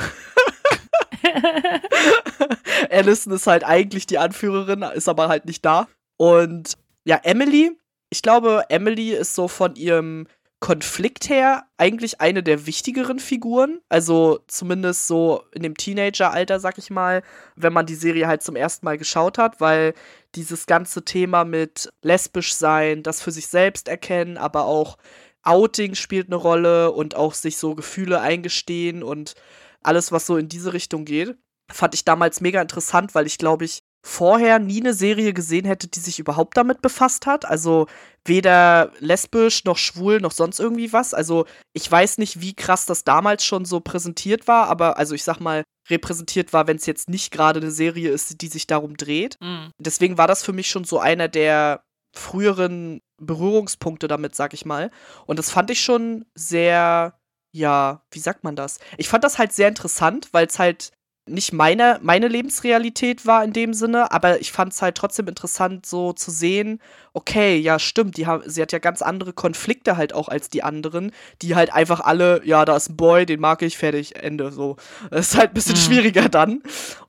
[2.91, 5.89] Alison ist halt eigentlich die Anführerin, ist aber halt nicht da.
[6.17, 7.73] Und ja, Emily,
[8.11, 10.27] ich glaube, Emily ist so von ihrem
[10.61, 13.81] Konflikt her eigentlich eine der wichtigeren Figuren.
[13.89, 17.23] Also zumindest so in dem Teenageralter, sag ich mal,
[17.55, 19.95] wenn man die Serie halt zum ersten Mal geschaut hat, weil
[20.35, 24.99] dieses ganze Thema mit lesbisch sein, das für sich selbst erkennen, aber auch
[25.45, 29.35] Outing spielt eine Rolle und auch sich so Gefühle eingestehen und
[29.83, 31.37] alles, was so in diese Richtung geht,
[31.71, 35.87] fand ich damals mega interessant, weil ich glaube ich vorher nie eine Serie gesehen hätte,
[35.87, 37.45] die sich überhaupt damit befasst hat.
[37.45, 37.87] Also
[38.25, 41.13] weder lesbisch noch schwul noch sonst irgendwie was.
[41.13, 41.45] Also
[41.75, 45.41] ich weiß nicht, wie krass das damals schon so präsentiert war, aber also ich sag
[45.41, 49.37] mal, repräsentiert war, wenn es jetzt nicht gerade eine Serie ist, die sich darum dreht.
[49.43, 49.71] Mhm.
[49.79, 51.83] Deswegen war das für mich schon so einer der
[52.17, 54.91] früheren Berührungspunkte damit, sag ich mal.
[55.27, 57.19] Und das fand ich schon sehr,
[57.53, 58.79] ja, wie sagt man das?
[58.97, 60.93] Ich fand das halt sehr interessant, weil es halt
[61.29, 65.87] nicht meine, meine Lebensrealität war in dem Sinne, aber ich fand es halt trotzdem interessant,
[65.87, 66.81] so zu sehen,
[67.13, 70.63] okay, ja, stimmt, die haben, sie hat ja ganz andere Konflikte halt auch als die
[70.63, 71.13] anderen,
[71.43, 74.53] die halt einfach alle, ja, da ist ein Boy, den mag ich, fertig, Ende.
[74.53, 74.77] So.
[75.11, 75.81] Das ist halt ein bisschen mhm.
[75.81, 76.63] schwieriger dann.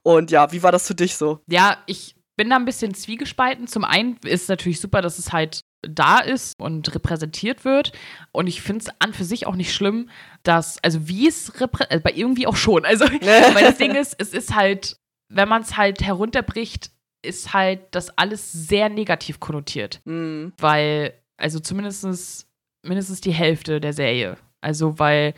[0.04, 1.40] Und ja, wie war das für dich so?
[1.48, 3.68] Ja, ich bin da ein bisschen zwiegespalten.
[3.68, 7.92] Zum einen ist es natürlich super, dass es halt da ist und repräsentiert wird.
[8.32, 10.10] Und ich finde es an für sich auch nicht schlimm,
[10.44, 12.86] dass, also wie es also bei irgendwie auch schon.
[12.86, 14.98] Also, weil das Ding ist, es ist halt,
[15.30, 20.02] wenn man es halt herunterbricht, ist halt das alles sehr negativ konnotiert.
[20.06, 20.54] Mhm.
[20.58, 22.48] Weil, also zumindest
[22.84, 24.38] mindestens die Hälfte der Serie.
[24.62, 25.34] Also, weil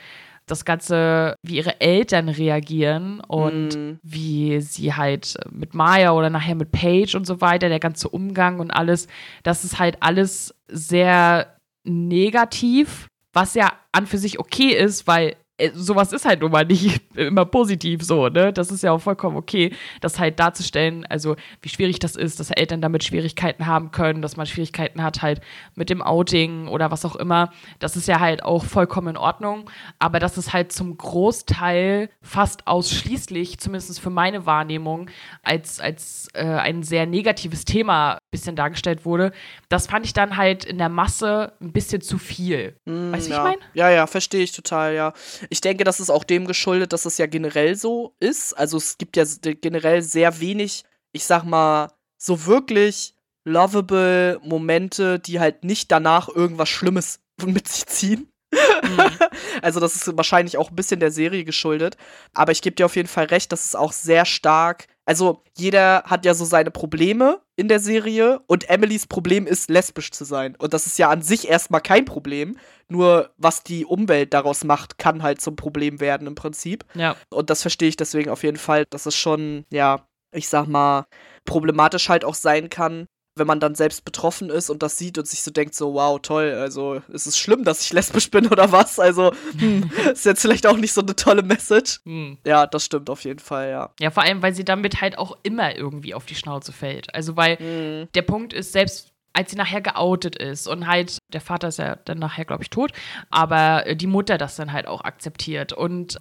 [0.52, 4.00] das Ganze, wie ihre Eltern reagieren und mm.
[4.04, 8.60] wie sie halt mit Maya oder nachher mit Paige und so weiter, der ganze Umgang
[8.60, 9.08] und alles,
[9.44, 15.36] das ist halt alles sehr negativ, was ja an für sich okay ist, weil
[15.74, 18.54] sowas ist halt nun mal nicht immer positiv so, ne?
[18.54, 22.52] Das ist ja auch vollkommen okay, das halt darzustellen, also wie schwierig das ist, dass
[22.52, 25.42] Eltern damit Schwierigkeiten haben können, dass man Schwierigkeiten hat halt
[25.76, 27.52] mit dem Outing oder was auch immer.
[27.80, 29.70] Das ist ja halt auch vollkommen in Ordnung,
[30.00, 35.10] aber das ist halt zum Großteil fast ausschließlich, zumindest für meine Wahrnehmung,
[35.44, 39.32] als, als äh, ein sehr negatives Thema ein bisschen dargestellt wurde.
[39.70, 42.76] Das fand ich dann halt in der Masse ein bisschen zu viel.
[42.86, 43.38] Mm, weißt du, ja.
[43.38, 43.62] ich meine?
[43.74, 45.14] Ja, ja, verstehe ich total, ja.
[45.52, 48.54] Ich denke, das ist auch dem geschuldet, dass es ja generell so ist.
[48.54, 55.42] Also es gibt ja generell sehr wenig, ich sag mal, so wirklich lovable Momente, die
[55.42, 58.32] halt nicht danach irgendwas Schlimmes mit sich ziehen.
[58.54, 59.10] Mhm.
[59.62, 61.98] also das ist wahrscheinlich auch ein bisschen der Serie geschuldet.
[62.34, 64.88] Aber ich gebe dir auf jeden Fall recht, dass es auch sehr stark.
[65.12, 70.12] Also jeder hat ja so seine Probleme in der Serie und Emilys Problem ist, lesbisch
[70.12, 70.56] zu sein.
[70.56, 72.58] Und das ist ja an sich erstmal kein Problem.
[72.88, 76.86] Nur was die Umwelt daraus macht, kann halt zum Problem werden im Prinzip.
[76.94, 77.18] Ja.
[77.30, 81.08] Und das verstehe ich deswegen auf jeden Fall, dass es schon, ja, ich sag mal,
[81.44, 85.28] problematisch halt auch sein kann, wenn man dann selbst betroffen ist und das sieht und
[85.28, 88.72] sich so denkt, so, wow, toll, also ist es schlimm, dass ich lesbisch bin oder
[88.72, 89.00] was?
[89.00, 92.02] Also, hm, ist jetzt vielleicht auch nicht so eine tolle Message.
[92.04, 92.38] Hm.
[92.46, 93.90] Ja, das stimmt auf jeden Fall, ja.
[94.00, 97.14] Ja, vor allem, weil sie damit halt auch immer irgendwie auf die Schnauze fällt.
[97.16, 98.08] Also, weil hm.
[98.14, 101.96] der Punkt ist, selbst als sie nachher geoutet ist und halt, der Vater ist ja
[101.96, 102.92] dann nachher, glaube ich, tot,
[103.30, 106.20] aber die Mutter das dann halt auch akzeptiert und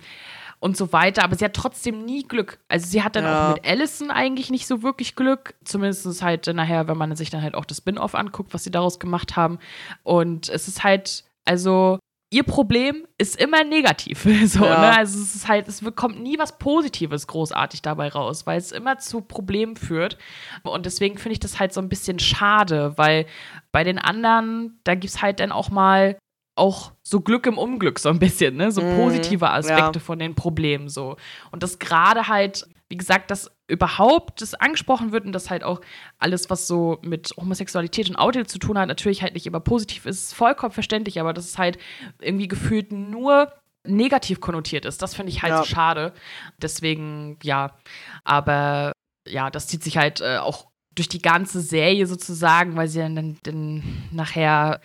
[0.61, 1.25] und so weiter.
[1.25, 2.61] Aber sie hat trotzdem nie Glück.
[2.69, 3.49] Also sie hat dann ja.
[3.49, 5.55] auch mit Allison eigentlich nicht so wirklich Glück.
[5.65, 9.01] Zumindest halt nachher, wenn man sich dann halt auch das Spin-off anguckt, was sie daraus
[9.01, 9.59] gemacht haben.
[10.03, 11.99] Und es ist halt, also
[12.31, 14.23] ihr Problem ist immer negativ.
[14.45, 14.81] so, ja.
[14.81, 14.97] ne?
[14.99, 18.99] Also es ist halt, es kommt nie was Positives großartig dabei raus, weil es immer
[18.99, 20.17] zu Problemen führt.
[20.63, 23.27] Und deswegen finde ich das halt so ein bisschen schade, weil
[23.73, 26.17] bei den anderen, da gibt es halt dann auch mal
[26.61, 28.71] auch so Glück im Unglück so ein bisschen, ne?
[28.71, 30.05] So mhm, positive Aspekte ja.
[30.05, 31.17] von den Problemen so.
[31.51, 35.81] Und das gerade halt, wie gesagt, dass überhaupt das angesprochen wird und dass halt auch
[36.19, 40.07] alles, was so mit Homosexualität und Auto zu tun hat, natürlich halt nicht immer positiv
[40.07, 41.79] ist, ist vollkommen verständlich, aber dass es halt
[42.21, 43.53] irgendwie gefühlt nur
[43.85, 45.59] negativ konnotiert ist, das finde ich halt ja.
[45.59, 46.13] so schade.
[46.59, 47.77] Deswegen, ja,
[48.25, 48.93] aber
[49.27, 53.39] ja, das zieht sich halt äh, auch durch die ganze Serie sozusagen, weil sie dann,
[53.43, 54.81] dann nachher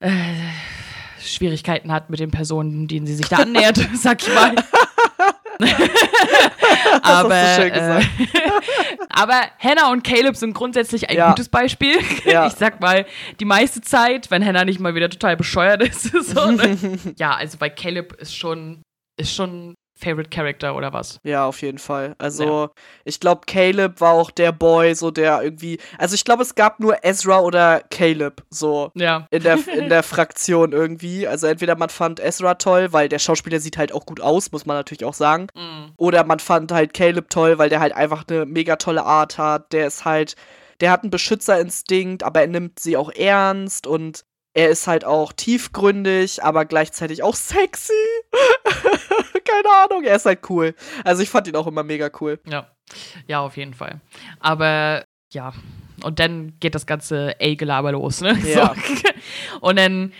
[0.00, 0.10] äh,
[1.20, 4.54] Schwierigkeiten hat mit den Personen, denen sie sich da annähert, sag ich mal.
[7.02, 8.02] aber, äh,
[9.08, 11.30] aber Hannah und Caleb sind grundsätzlich ein ja.
[11.30, 11.96] gutes Beispiel.
[12.24, 12.46] Ja.
[12.46, 13.06] Ich sag mal,
[13.40, 16.12] die meiste Zeit, wenn Hannah nicht mal wieder total bescheuert ist.
[16.12, 16.78] so, ne?
[17.16, 18.82] ja, also bei Caleb ist schon,
[19.16, 21.20] ist schon Favorite Character oder was?
[21.24, 22.14] Ja, auf jeden Fall.
[22.18, 22.70] Also, ja.
[23.04, 25.78] ich glaube, Caleb war auch der Boy, so der irgendwie.
[25.98, 29.26] Also, ich glaube, es gab nur Ezra oder Caleb, so ja.
[29.30, 31.26] in, der, in der Fraktion irgendwie.
[31.26, 34.66] Also, entweder man fand Ezra toll, weil der Schauspieler sieht halt auch gut aus, muss
[34.66, 35.48] man natürlich auch sagen.
[35.54, 35.92] Mhm.
[35.96, 39.72] Oder man fand halt Caleb toll, weil der halt einfach eine mega tolle Art hat.
[39.72, 40.36] Der ist halt.
[40.80, 44.24] Der hat einen Beschützerinstinkt, aber er nimmt sie auch ernst und
[44.58, 47.92] er ist halt auch tiefgründig, aber gleichzeitig auch sexy.
[49.50, 50.74] Keine Ahnung, er ist halt cool.
[51.04, 52.40] Also ich fand ihn auch immer mega cool.
[52.48, 52.70] Ja,
[53.26, 54.00] ja, auf jeden Fall.
[54.40, 55.52] Aber ja,
[56.02, 58.38] und dann geht das ganze A-Gelaber los, ne?
[58.46, 58.74] Ja.
[58.74, 59.60] So.
[59.60, 60.12] Und dann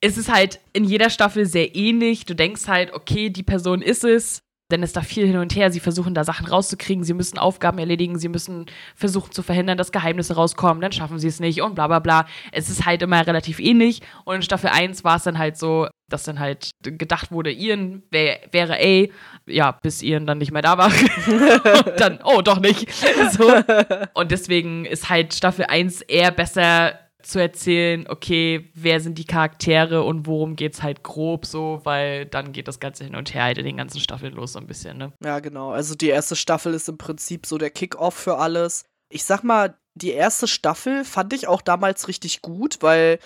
[0.00, 2.24] ist es halt in jeder Staffel sehr ähnlich.
[2.24, 5.70] Du denkst halt, okay, die Person ist es denn es da viel hin und her.
[5.70, 9.92] Sie versuchen da Sachen rauszukriegen, sie müssen Aufgaben erledigen, sie müssen versuchen zu verhindern, dass
[9.92, 12.26] Geheimnisse rauskommen, dann schaffen sie es nicht und bla bla bla.
[12.52, 14.00] Es ist halt immer relativ ähnlich.
[14.24, 18.02] Und in Staffel 1 war es dann halt so, dass dann halt gedacht wurde, Ian
[18.10, 19.06] wär, wäre A,
[19.46, 20.90] ja, bis Ian dann nicht mehr da war.
[21.98, 22.90] dann, oh, doch nicht.
[23.32, 23.52] so.
[24.14, 30.02] Und deswegen ist halt Staffel 1 eher besser zu erzählen, okay, wer sind die Charaktere
[30.02, 33.58] und worum geht's halt grob so, weil dann geht das Ganze hin und her halt
[33.58, 35.12] in den ganzen Staffeln los so ein bisschen, ne?
[35.22, 35.70] Ja, genau.
[35.70, 38.84] Also die erste Staffel ist im Prinzip so der Kick-Off für alles.
[39.08, 43.18] Ich sag mal, die erste Staffel fand ich auch damals richtig gut, weil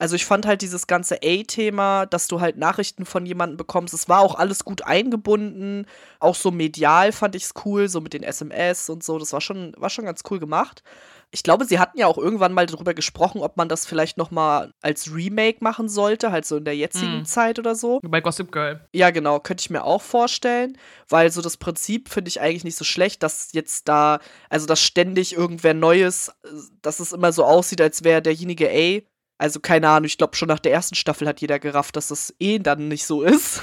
[0.00, 4.08] also ich fand halt dieses ganze A-Thema, dass du halt Nachrichten von jemandem bekommst, es
[4.08, 5.84] war auch alles gut eingebunden,
[6.20, 9.42] auch so medial fand ich es cool, so mit den SMS und so, das war
[9.42, 10.82] schon war schon ganz cool gemacht.
[11.32, 14.30] Ich glaube, sie hatten ja auch irgendwann mal darüber gesprochen, ob man das vielleicht noch
[14.30, 17.24] mal als Remake machen sollte, halt so in der jetzigen mm.
[17.24, 18.00] Zeit oder so.
[18.02, 18.80] Bei Gossip Girl.
[18.92, 20.76] Ja, genau, könnte ich mir auch vorstellen,
[21.08, 24.82] weil so das Prinzip finde ich eigentlich nicht so schlecht, dass jetzt da, also dass
[24.82, 26.32] ständig irgendwer Neues,
[26.82, 29.00] dass es immer so aussieht, als wäre derjenige A.
[29.38, 32.34] Also keine Ahnung, ich glaube schon nach der ersten Staffel hat jeder gerafft, dass das
[32.40, 33.62] eh dann nicht so ist.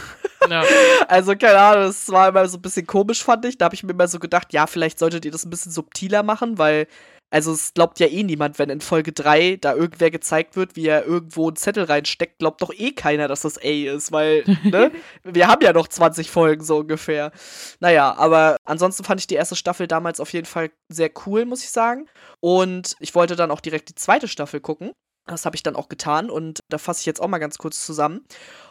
[0.49, 0.63] Ja.
[1.08, 3.58] Also keine Ahnung, das war immer so ein bisschen komisch, fand ich.
[3.58, 6.23] Da habe ich mir immer so gedacht, ja, vielleicht solltet ihr das ein bisschen subtiler
[6.23, 6.88] machen, weil
[7.29, 10.87] Also es glaubt ja eh niemand, wenn in Folge 3 da irgendwer gezeigt wird, wie
[10.87, 14.91] er irgendwo einen Zettel reinsteckt, glaubt doch eh keiner, dass das A ist, weil, ne?
[15.23, 17.31] Wir haben ja noch 20 Folgen so ungefähr.
[17.79, 21.63] Naja, aber ansonsten fand ich die erste Staffel damals auf jeden Fall sehr cool, muss
[21.63, 22.07] ich sagen.
[22.39, 24.93] Und ich wollte dann auch direkt die zweite Staffel gucken.
[25.27, 27.85] Das habe ich dann auch getan und da fasse ich jetzt auch mal ganz kurz
[27.85, 28.25] zusammen.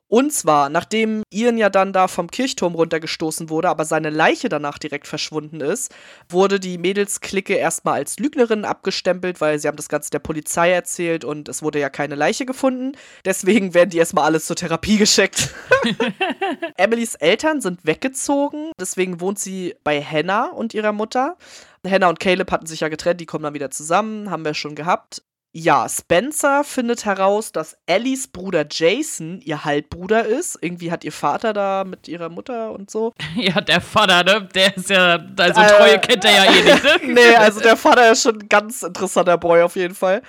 [0.08, 4.78] Und zwar, nachdem Ian ja dann da vom Kirchturm runtergestoßen wurde, aber seine Leiche danach
[4.78, 5.92] direkt verschwunden ist,
[6.28, 11.24] wurde die Mädelsklicke erstmal als Lügnerin abgestempelt, weil sie haben das Ganze der Polizei erzählt
[11.24, 12.92] und es wurde ja keine Leiche gefunden.
[13.24, 15.52] Deswegen werden die erstmal alles zur Therapie geschickt.
[16.76, 21.36] Emilys Eltern sind weggezogen, deswegen wohnt sie bei Hannah und ihrer Mutter.
[21.84, 24.76] Hannah und Caleb hatten sich ja getrennt, die kommen dann wieder zusammen, haben wir schon
[24.76, 25.22] gehabt.
[25.52, 30.58] Ja, Spencer findet heraus, dass Ellies Bruder Jason ihr Halbbruder ist.
[30.60, 33.14] Irgendwie hat ihr Vater da mit ihrer Mutter und so.
[33.36, 34.48] Ja, der Vater, ne?
[34.54, 37.00] Der ist ja, also äh, Treue kennt er ja eh nicht, ne?
[37.14, 40.22] nee, also der Vater ist schon ein ganz interessanter Boy auf jeden Fall.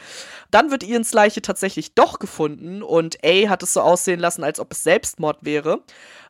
[0.52, 4.60] Dann wird Ians Leiche tatsächlich doch gefunden und A hat es so aussehen lassen, als
[4.60, 5.82] ob es Selbstmord wäre.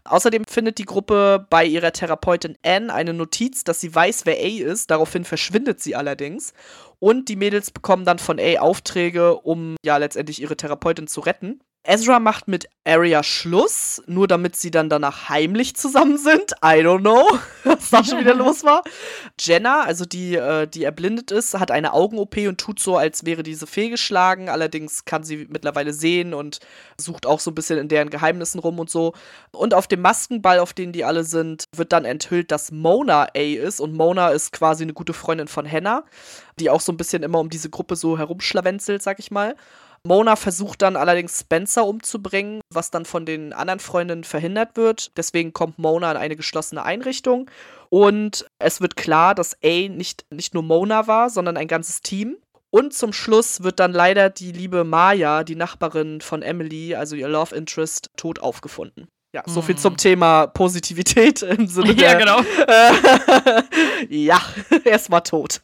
[0.08, 4.72] Außerdem findet die Gruppe bei ihrer Therapeutin Anne eine Notiz, dass sie weiß, wer A
[4.72, 4.91] ist.
[4.91, 6.54] Daraufhin verschwindet sie allerdings.
[7.00, 11.62] Und die Mädels bekommen dann von A Aufträge, um ja letztendlich ihre Therapeutin zu retten.
[11.84, 16.52] Ezra macht mit Arya Schluss, nur damit sie dann danach heimlich zusammen sind.
[16.63, 17.26] I don't know,
[17.63, 18.84] was da schon wieder los war.
[19.40, 23.42] Jenna, also die, äh, die erblindet ist, hat eine Augen-OP und tut so, als wäre
[23.42, 24.50] diese fehlgeschlagen.
[24.50, 26.60] Allerdings kann sie mittlerweile sehen und
[27.00, 29.13] sucht auch so ein bisschen in deren Geheimnissen rum und so.
[29.52, 33.40] Und auf dem Maskenball, auf den die alle sind, wird dann enthüllt, dass Mona A
[33.40, 33.80] ist.
[33.80, 36.04] Und Mona ist quasi eine gute Freundin von Hannah,
[36.60, 39.56] die auch so ein bisschen immer um diese Gruppe so herumschlawenzelt, sag ich mal.
[40.03, 45.12] Mona versucht dann allerdings Spencer umzubringen, was dann von den anderen Freundinnen verhindert wird.
[45.17, 47.49] Deswegen kommt Mona in eine geschlossene Einrichtung.
[47.89, 52.38] Und es wird klar, dass A nicht, nicht nur Mona war, sondern ein ganzes Team.
[52.69, 57.29] Und zum Schluss wird dann leider die liebe Maya, die Nachbarin von Emily, also ihr
[57.29, 59.07] Love Interest, tot aufgefunden.
[59.36, 59.97] Ja, so viel zum hm.
[59.97, 62.19] Thema Positivität im Sinne ja, der.
[62.19, 62.41] Ja,
[63.51, 63.63] genau.
[64.10, 64.41] ja,
[64.83, 65.62] erstmal tot.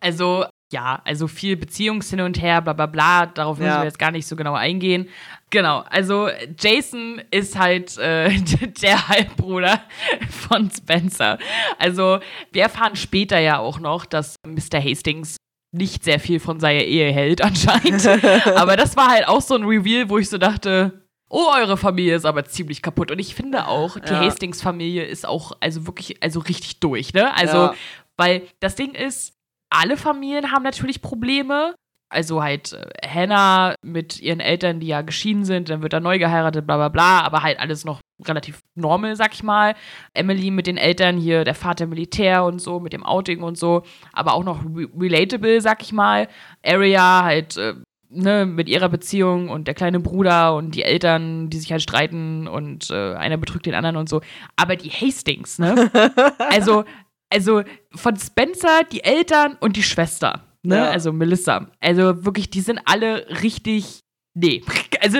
[0.00, 3.80] Also, ja, also viel Beziehungs hin und her, bla bla bla, darauf müssen ja.
[3.80, 5.08] wir jetzt gar nicht so genau eingehen.
[5.50, 8.30] Genau, also Jason ist halt äh,
[8.82, 9.82] der Halbbruder
[10.28, 11.38] von Spencer.
[11.78, 12.18] Also
[12.52, 14.82] wir erfahren später ja auch noch, dass Mr.
[14.82, 15.36] Hastings
[15.70, 18.06] nicht sehr viel von seiner Ehe hält anscheinend.
[18.56, 22.14] Aber das war halt auch so ein Reveal, wo ich so dachte, oh, eure Familie
[22.14, 23.10] ist aber ziemlich kaputt.
[23.10, 24.20] Und ich finde auch, die ja.
[24.20, 27.34] Hastings-Familie ist auch also wirklich, also richtig durch, ne?
[27.34, 27.74] Also, ja.
[28.16, 29.33] weil das Ding ist,
[29.74, 31.74] alle Familien haben natürlich Probleme.
[32.10, 36.18] Also halt äh, Hannah mit ihren Eltern, die ja geschieden sind, dann wird er neu
[36.18, 39.74] geheiratet, bla bla bla, aber halt alles noch relativ normal, sag ich mal.
[40.12, 43.82] Emily mit den Eltern hier, der Vater Militär und so, mit dem Outing und so,
[44.12, 46.28] aber auch noch re relatable, sag ich mal.
[46.62, 47.74] Area halt äh,
[48.14, 52.46] ne, mit ihrer Beziehung und der kleine Bruder und die Eltern, die sich halt streiten
[52.46, 54.20] und äh, einer betrügt den anderen und so.
[54.56, 55.90] Aber die Hastings, ne?
[56.50, 56.84] also
[57.30, 57.62] also
[57.94, 60.76] von Spencer, die Eltern und die Schwester, ne?
[60.76, 60.90] Ja.
[60.90, 61.70] Also Melissa.
[61.80, 64.00] Also wirklich, die sind alle richtig.
[64.34, 64.62] Nee.
[65.00, 65.18] Also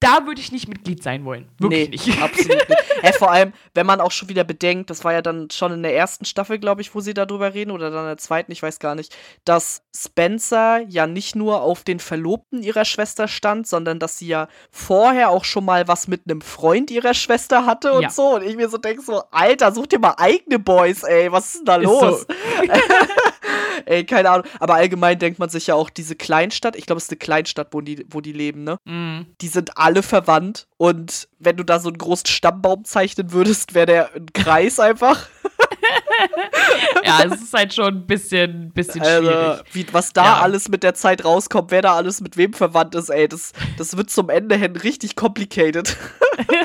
[0.00, 1.46] da würde ich nicht Mitglied sein wollen.
[1.58, 2.22] Wirklich nee, nicht.
[2.22, 2.82] Absolut nicht.
[3.02, 5.82] ja, vor allem, wenn man auch schon wieder bedenkt, das war ja dann schon in
[5.82, 8.62] der ersten Staffel, glaube ich, wo sie darüber reden, oder dann in der zweiten, ich
[8.62, 13.98] weiß gar nicht, dass Spencer ja nicht nur auf den Verlobten ihrer Schwester stand, sondern
[13.98, 18.02] dass sie ja vorher auch schon mal was mit einem Freund ihrer Schwester hatte und
[18.02, 18.10] ja.
[18.10, 18.36] so.
[18.36, 21.58] Und ich mir so denke so, Alter, such dir mal eigene Boys, ey, was ist
[21.58, 22.20] denn da ist los?
[22.20, 22.26] So.
[23.86, 24.46] ey, keine Ahnung.
[24.58, 27.68] Aber allgemein denkt man sich ja auch, diese Kleinstadt, ich glaube, es ist eine Kleinstadt,
[27.72, 28.78] wo die, wo die leben, ne?
[28.84, 29.26] Mm.
[29.40, 30.66] Die sind alle verwandt.
[30.76, 35.28] Und wenn du da so einen großen Stammbaum zeichnen würdest, wäre der ein Kreis einfach.
[37.04, 39.64] ja, es ist halt schon ein bisschen, bisschen also, schwierig.
[39.72, 40.40] Wie, was da ja.
[40.40, 43.96] alles mit der Zeit rauskommt, wer da alles mit wem verwandt ist, ey, das, das
[43.96, 45.96] wird zum Ende hin richtig complicated.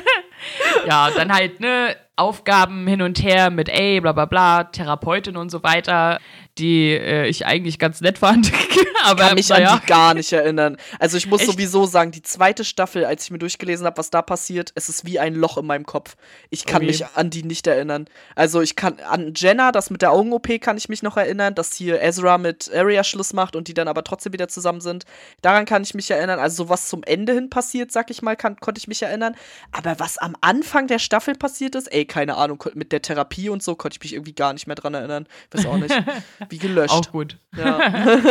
[0.87, 5.49] ja, dann halt, ne, Aufgaben hin und her mit, ey, bla bla bla, Therapeutin und
[5.49, 6.19] so weiter
[6.57, 8.51] die äh, ich eigentlich ganz nett fand.
[9.03, 9.71] aber ich kann mich naja.
[9.73, 10.77] an die gar nicht erinnern.
[10.99, 11.51] Also ich muss Echt?
[11.51, 15.05] sowieso sagen, die zweite Staffel, als ich mir durchgelesen habe, was da passiert, es ist
[15.05, 16.15] wie ein Loch in meinem Kopf.
[16.49, 16.87] Ich kann okay.
[16.87, 18.07] mich an die nicht erinnern.
[18.35, 21.73] Also ich kann an Jenna, das mit der Augen-OP kann ich mich noch erinnern, dass
[21.75, 25.05] hier Ezra mit Arya Schluss macht und die dann aber trotzdem wieder zusammen sind.
[25.41, 26.39] Daran kann ich mich erinnern.
[26.39, 29.35] Also so was zum Ende hin passiert, sag ich mal, kann, konnte ich mich erinnern.
[29.71, 33.61] Aber was am Anfang der Staffel passiert ist, ey, keine Ahnung, mit der Therapie und
[33.61, 35.27] so, konnte ich mich irgendwie gar nicht mehr dran erinnern.
[35.51, 35.93] Weiß auch nicht.
[36.49, 36.93] Wie gelöscht.
[36.93, 37.37] Auch gut.
[37.55, 37.79] Ja.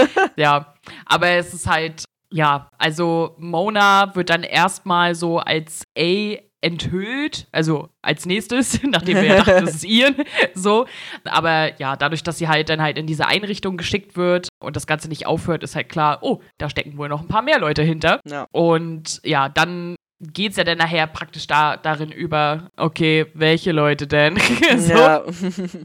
[0.36, 0.74] ja,
[1.06, 7.90] aber es ist halt, ja, also Mona wird dann erstmal so als A enthüllt, also
[8.00, 10.16] als nächstes, nachdem wir ja dachten, das ist Ian,
[10.54, 10.86] so.
[11.24, 14.86] Aber ja, dadurch, dass sie halt dann halt in diese Einrichtung geschickt wird und das
[14.86, 17.82] Ganze nicht aufhört, ist halt klar, oh, da stecken wohl noch ein paar mehr Leute
[17.82, 18.20] hinter.
[18.26, 18.46] Ja.
[18.50, 24.06] Und ja, dann geht es ja dann nachher praktisch da, darin über, okay, welche Leute
[24.06, 24.36] denn?
[24.78, 24.92] so.
[24.92, 25.22] ja.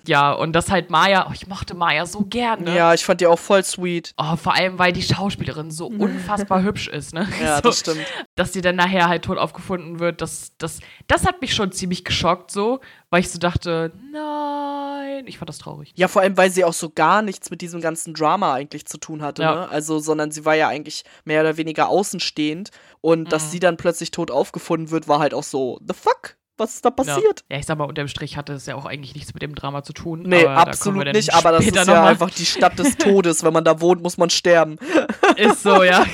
[0.08, 2.76] ja, und das halt Maya, oh, ich mochte Maya so gerne.
[2.76, 4.14] Ja, ich fand die auch voll sweet.
[4.18, 7.28] Oh, vor allem, weil die Schauspielerin so unfassbar hübsch ist, ne?
[7.42, 8.06] Ja, so, das stimmt.
[8.36, 12.06] Dass sie dann nachher halt tot aufgefunden wird, das, das, das hat mich schon ziemlich
[12.06, 15.92] geschockt, so, weil ich so dachte, nein, ich fand das traurig.
[15.96, 19.00] Ja, vor allem, weil sie auch so gar nichts mit diesem ganzen Drama eigentlich zu
[19.00, 19.56] tun hatte, ja.
[19.56, 19.70] ne?
[19.70, 22.70] Also, sondern sie war ja eigentlich mehr oder weniger außenstehend
[23.02, 23.30] und mhm.
[23.30, 26.38] dass sie dann plötzlich tot aufgefunden wird, war halt auch so, the fuck?
[26.60, 27.46] Was ist da passiert?
[27.50, 27.56] Ja.
[27.56, 29.82] ja, ich sag mal, unterm Strich hatte es ja auch eigentlich nichts mit dem Drama
[29.82, 30.24] zu tun.
[30.24, 32.10] Nee, absolut nicht, aber das ist ja mal.
[32.10, 33.46] einfach die Stadt des Todes.
[33.46, 34.78] Wenn man da wohnt, muss man sterben.
[35.38, 36.06] Ist so, ja.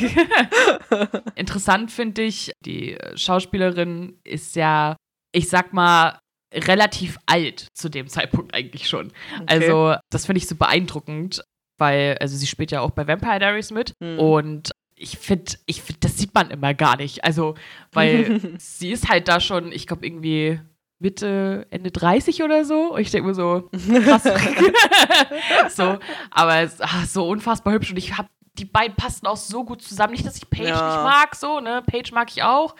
[1.35, 4.97] Interessant finde ich, die Schauspielerin ist ja,
[5.31, 6.19] ich sag mal,
[6.53, 9.07] relativ alt zu dem Zeitpunkt eigentlich schon.
[9.41, 9.45] Okay.
[9.47, 11.43] Also, das finde ich so beeindruckend,
[11.79, 14.19] weil, also sie spielt ja auch bei Vampire Diaries mit mhm.
[14.19, 17.23] und ich finde, ich find, das sieht man immer gar nicht.
[17.23, 17.55] Also,
[17.91, 20.59] weil sie ist halt da schon, ich glaube, irgendwie
[20.99, 22.93] Mitte, Ende 30 oder so.
[22.93, 23.69] Und ich denke mir so,
[24.03, 24.23] krass.
[25.75, 25.97] so,
[26.31, 27.91] aber es, ach, so unfassbar hübsch.
[27.91, 30.13] Und ich habe die beiden passen auch so gut zusammen.
[30.13, 30.87] Nicht, dass ich Paige ja.
[30.87, 31.83] nicht mag, so, ne?
[31.85, 32.75] Paige mag ich auch.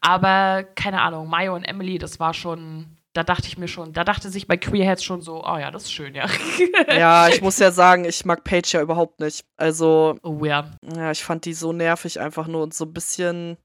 [0.00, 4.02] Aber keine Ahnung, Mayo und Emily, das war schon da dachte ich mir schon, da
[4.02, 6.26] dachte sich bei Queerheads schon so, oh ja, das ist schön, ja.
[6.88, 9.44] ja, ich muss ja sagen, ich mag Paige ja überhaupt nicht.
[9.58, 10.70] Also, oh ja.
[10.96, 13.58] Ja, ich fand die so nervig einfach nur und so ein bisschen,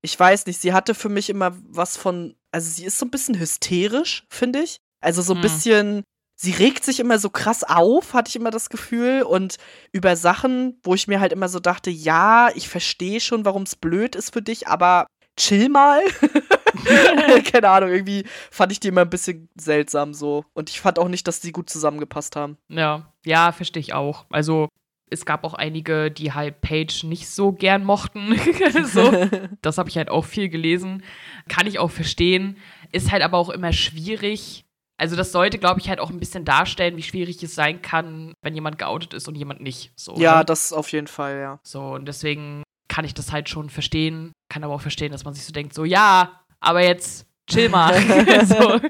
[0.00, 3.10] ich weiß nicht, sie hatte für mich immer was von, also sie ist so ein
[3.10, 4.78] bisschen hysterisch, finde ich.
[5.02, 5.42] Also so ein hm.
[5.42, 9.22] bisschen, sie regt sich immer so krass auf, hatte ich immer das Gefühl.
[9.22, 9.56] Und
[9.92, 13.76] über Sachen, wo ich mir halt immer so dachte, ja, ich verstehe schon, warum es
[13.76, 16.00] blöd ist für dich, aber chill mal.
[17.52, 20.44] Keine Ahnung, irgendwie fand ich die immer ein bisschen seltsam so.
[20.54, 22.56] Und ich fand auch nicht, dass die gut zusammengepasst haben.
[22.68, 24.26] Ja, ja, verstehe ich auch.
[24.30, 24.68] Also
[25.10, 28.38] es gab auch einige, die halt Page nicht so gern mochten.
[28.84, 29.12] so.
[29.62, 31.02] Das habe ich halt auch viel gelesen.
[31.48, 32.56] Kann ich auch verstehen.
[32.92, 34.64] Ist halt aber auch immer schwierig.
[34.96, 38.34] Also das sollte, glaube ich, halt auch ein bisschen darstellen, wie schwierig es sein kann,
[38.42, 39.92] wenn jemand geoutet ist und jemand nicht.
[39.96, 40.44] So, ja, ne?
[40.44, 41.60] das auf jeden Fall, ja.
[41.62, 44.32] So, und deswegen kann ich das halt schon verstehen.
[44.48, 47.94] Kann aber auch verstehen, dass man sich so denkt, so, ja, aber jetzt chill mal.
[48.46, 48.80] so.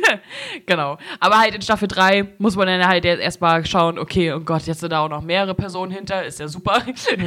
[0.66, 0.96] genau.
[1.20, 4.80] Aber halt in Staffel 3 muss man dann halt erstmal schauen, okay, oh Gott, jetzt
[4.80, 6.82] sind da auch noch mehrere Personen hinter, ist ja super.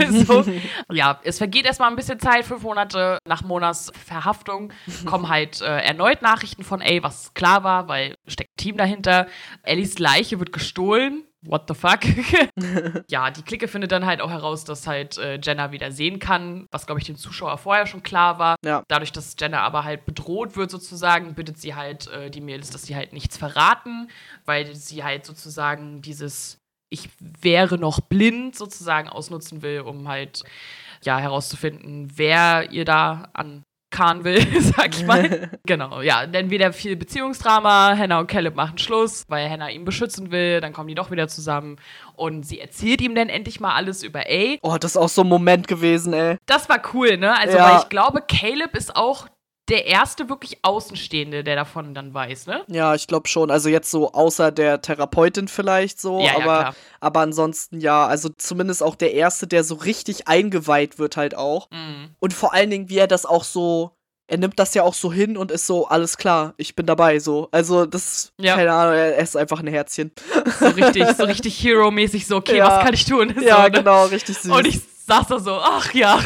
[0.10, 0.46] so.
[0.92, 4.74] Ja, es vergeht erstmal ein bisschen Zeit, fünf Monate nach Monas Verhaftung
[5.06, 9.28] kommen halt äh, erneut Nachrichten von, ey, was klar war, weil steckt ein Team dahinter.
[9.64, 12.02] Ellies Leiche wird gestohlen what the fuck?
[13.10, 16.68] ja, die Clique findet dann halt auch heraus, dass halt äh, Jenna wieder sehen kann,
[16.72, 18.56] was, glaube ich, dem Zuschauer vorher schon klar war.
[18.66, 18.84] Ja.
[18.88, 22.84] Dadurch, dass Jenna aber halt bedroht wird sozusagen, bittet sie halt äh, die Mädels, dass
[22.84, 24.10] sie halt nichts verraten,
[24.46, 26.58] weil sie halt sozusagen dieses
[26.92, 30.44] ich wäre noch blind sozusagen ausnutzen will, um halt
[31.04, 35.50] ja herauszufinden, wer ihr da an Kahn will, sag ich mal.
[35.66, 36.28] genau, ja.
[36.28, 37.96] Dann wieder viel Beziehungsdrama.
[37.98, 40.62] Hannah und Caleb machen Schluss, weil Hannah ihn beschützen will.
[40.62, 41.78] Dann kommen die doch wieder zusammen.
[42.16, 44.58] Und sie erzählt ihm dann endlich mal alles über A.
[44.62, 46.38] Oh, das ist auch so ein Moment gewesen, ey.
[46.46, 47.38] Das war cool, ne?
[47.38, 47.72] Also, ja.
[47.72, 49.28] weil ich glaube, Caleb ist auch
[49.70, 52.64] der erste wirklich Außenstehende, der davon dann weiß, ne?
[52.68, 53.52] Ja, ich glaube schon.
[53.52, 58.30] Also jetzt so außer der Therapeutin vielleicht so, ja, aber, ja, aber ansonsten ja, also
[58.30, 61.70] zumindest auch der erste, der so richtig eingeweiht wird halt auch.
[61.72, 62.16] Mhm.
[62.20, 63.92] Und vor allen Dingen, wie er das auch so
[64.30, 67.20] er nimmt das ja auch so hin und ist so, alles klar, ich bin dabei,
[67.20, 67.50] so.
[67.52, 68.56] Also, das, ja.
[68.56, 70.12] keine Ahnung, er ist einfach ein Herzchen.
[70.60, 72.68] So richtig, so richtig Hero-mäßig, so, okay, ja.
[72.68, 73.34] was kann ich tun?
[73.36, 73.72] So, ja, ne?
[73.72, 74.52] genau, richtig süß.
[74.52, 76.20] Und ich saß da so, ach ja.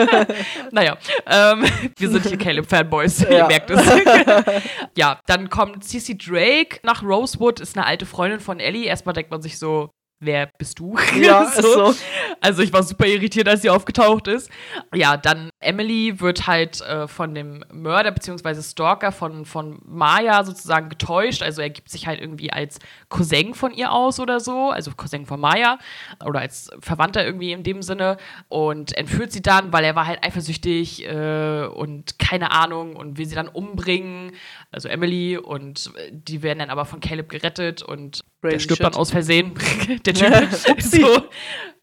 [0.70, 1.64] naja, ähm,
[1.96, 3.30] wir sind hier Caleb-Fanboys, ja.
[3.30, 3.82] ihr merkt es.
[4.96, 8.84] ja, dann kommt Cissy Drake nach Rosewood, ist eine alte Freundin von Ellie.
[8.84, 10.96] Erstmal denkt man sich so, wer bist du?
[11.20, 11.92] Ja, so.
[11.92, 11.94] so.
[12.42, 14.50] Also ich war super irritiert, als sie aufgetaucht ist.
[14.92, 18.60] Ja, dann Emily wird halt äh, von dem Mörder bzw.
[18.62, 21.42] Stalker von, von Maya sozusagen getäuscht.
[21.44, 25.24] Also er gibt sich halt irgendwie als Cousin von ihr aus oder so, also Cousin
[25.24, 25.78] von Maya
[26.24, 28.16] oder als Verwandter irgendwie in dem Sinne
[28.48, 33.26] und entführt sie dann, weil er war halt eifersüchtig äh, und keine Ahnung und will
[33.26, 34.32] sie dann umbringen,
[34.72, 38.78] also Emily und äh, die werden dann aber von Caleb gerettet und Crazy der stirbt
[38.78, 38.86] shit.
[38.86, 39.54] dann aus Versehen.
[40.06, 40.82] der Typ.
[40.82, 41.22] so.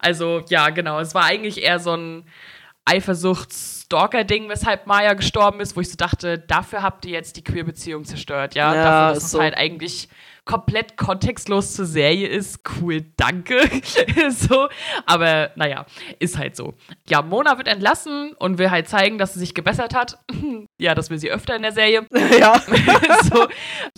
[0.02, 0.98] Also, ja, genau.
[0.98, 2.24] Es war eigentlich eher so ein
[2.86, 8.04] Eifersuchts-Stalker-Ding, weshalb Maya gestorben ist, wo ich so dachte, dafür habt ihr jetzt die Queer-Beziehung
[8.04, 8.74] zerstört, ja.
[8.74, 9.40] ja dafür, dass es so.
[9.40, 10.08] halt eigentlich
[10.44, 13.60] komplett kontextlos zur Serie ist, cool, danke.
[14.30, 14.68] so,
[15.06, 15.86] aber naja,
[16.18, 16.74] ist halt so.
[17.08, 20.18] Ja, Mona wird entlassen und will halt zeigen, dass sie sich gebessert hat.
[20.80, 22.06] ja, das will sie öfter in der Serie.
[22.40, 22.60] Ja.
[23.24, 23.48] so,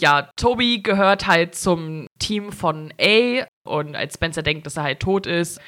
[0.00, 5.00] ja, Toby gehört halt zum Team von A und als Spencer denkt, dass er halt
[5.00, 5.60] tot ist,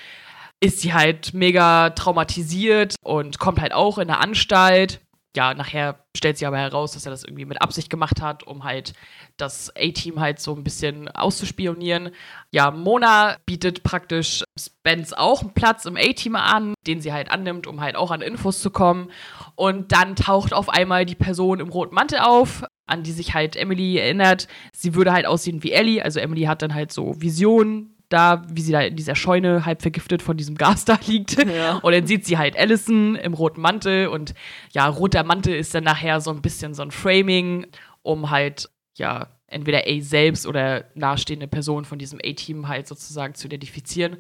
[0.61, 5.01] ist sie halt mega traumatisiert und kommt halt auch in eine Anstalt.
[5.37, 8.65] Ja, nachher stellt sich aber heraus, dass er das irgendwie mit Absicht gemacht hat, um
[8.65, 8.95] halt
[9.37, 12.11] das A-Team halt so ein bisschen auszuspionieren.
[12.51, 17.67] Ja, Mona bietet praktisch Spence auch einen Platz im A-Team an, den sie halt annimmt,
[17.67, 19.11] um halt auch an Infos zu kommen.
[19.57, 23.57] Und dann taucht auf einmal die Person im roten Mantel auf, an die sich halt
[23.57, 24.47] Emily erinnert.
[24.73, 28.61] Sie würde halt aussehen wie Ellie, also Emily hat dann halt so Visionen da, wie
[28.61, 31.43] sie da in dieser Scheune halb vergiftet von diesem Gas da liegt.
[31.45, 31.79] Ja.
[31.79, 34.35] Und dann sieht sie halt Allison im roten Mantel und
[34.73, 37.67] ja, roter Mantel ist dann nachher so ein bisschen so ein Framing,
[38.03, 43.47] um halt, ja, entweder A selbst oder nahestehende Personen von diesem A-Team halt sozusagen zu
[43.47, 44.19] identifizieren.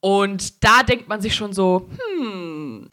[0.00, 2.88] Und da denkt man sich schon so, hm,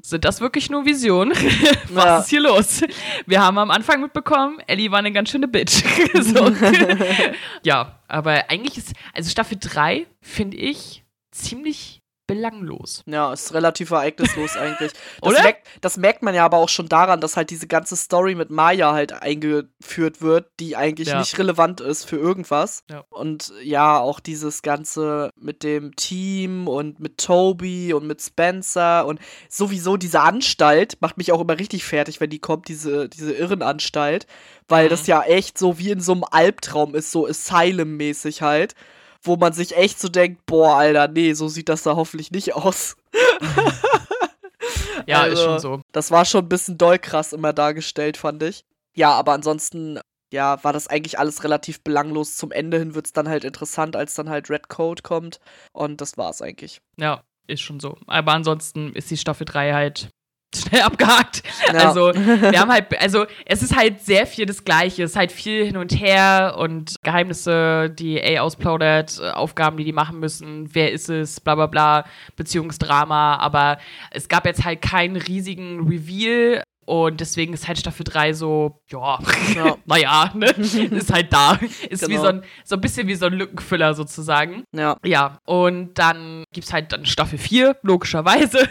[0.00, 1.32] sind das wirklich nur Visionen?
[1.90, 2.18] Was ja.
[2.20, 2.82] ist hier los?
[3.26, 5.84] Wir haben am Anfang mitbekommen, Ellie war eine ganz schöne Bitch.
[6.14, 6.50] so.
[7.64, 13.02] ja, aber eigentlich ist, also Staffel 3 finde ich ziemlich belanglos.
[13.06, 14.92] Ja, ist relativ ereignislos eigentlich.
[15.20, 15.42] Das Oder?
[15.42, 18.50] Merkt, das merkt man ja aber auch schon daran, dass halt diese ganze Story mit
[18.50, 21.18] Maya halt eingeführt wird, die eigentlich ja.
[21.18, 22.84] nicht relevant ist für irgendwas.
[22.88, 23.02] Ja.
[23.08, 29.18] Und ja, auch dieses Ganze mit dem Team und mit Toby und mit Spencer und
[29.48, 34.26] sowieso diese Anstalt macht mich auch immer richtig fertig, wenn die kommt, diese, diese Irrenanstalt.
[34.68, 34.90] Weil mhm.
[34.90, 38.74] das ja echt so wie in so einem Albtraum ist, so Asylum-mäßig halt
[39.28, 42.54] wo man sich echt so denkt, boah, Alter, nee, so sieht das da hoffentlich nicht
[42.54, 42.96] aus.
[45.06, 45.80] ja, also, ist schon so.
[45.92, 48.64] Das war schon ein bisschen doll krass immer dargestellt, fand ich.
[48.96, 50.00] Ja, aber ansonsten,
[50.32, 52.34] ja, war das eigentlich alles relativ belanglos.
[52.36, 55.38] Zum Ende hin wird es dann halt interessant, als dann halt Red Code kommt.
[55.72, 56.80] Und das war's eigentlich.
[56.98, 57.96] Ja, ist schon so.
[58.08, 60.08] Aber ansonsten ist die Staffel 3 halt
[60.54, 61.42] schnell abgehakt.
[61.66, 61.88] Ja.
[61.88, 65.02] Also, wir haben halt, also es ist halt sehr viel das Gleiche.
[65.02, 69.92] Es ist halt viel hin und her und Geheimnisse, die A ausplaudert, Aufgaben, die die
[69.92, 72.04] machen müssen, wer ist es, bla bla bla,
[72.36, 73.36] Beziehungsdrama.
[73.36, 73.78] Aber
[74.10, 76.62] es gab jetzt halt keinen riesigen Reveal.
[76.88, 79.18] Und deswegen ist halt Staffel 3 so, ja,
[79.54, 79.76] ja.
[79.84, 80.46] naja, ne?
[80.56, 81.58] ist halt da.
[81.90, 82.08] Ist genau.
[82.08, 84.64] wie so ein, so ein bisschen wie so ein Lückenfüller sozusagen.
[84.74, 84.96] Ja.
[85.04, 85.36] Ja.
[85.44, 88.66] Und dann gibt es halt dann Staffel 4, logischerweise.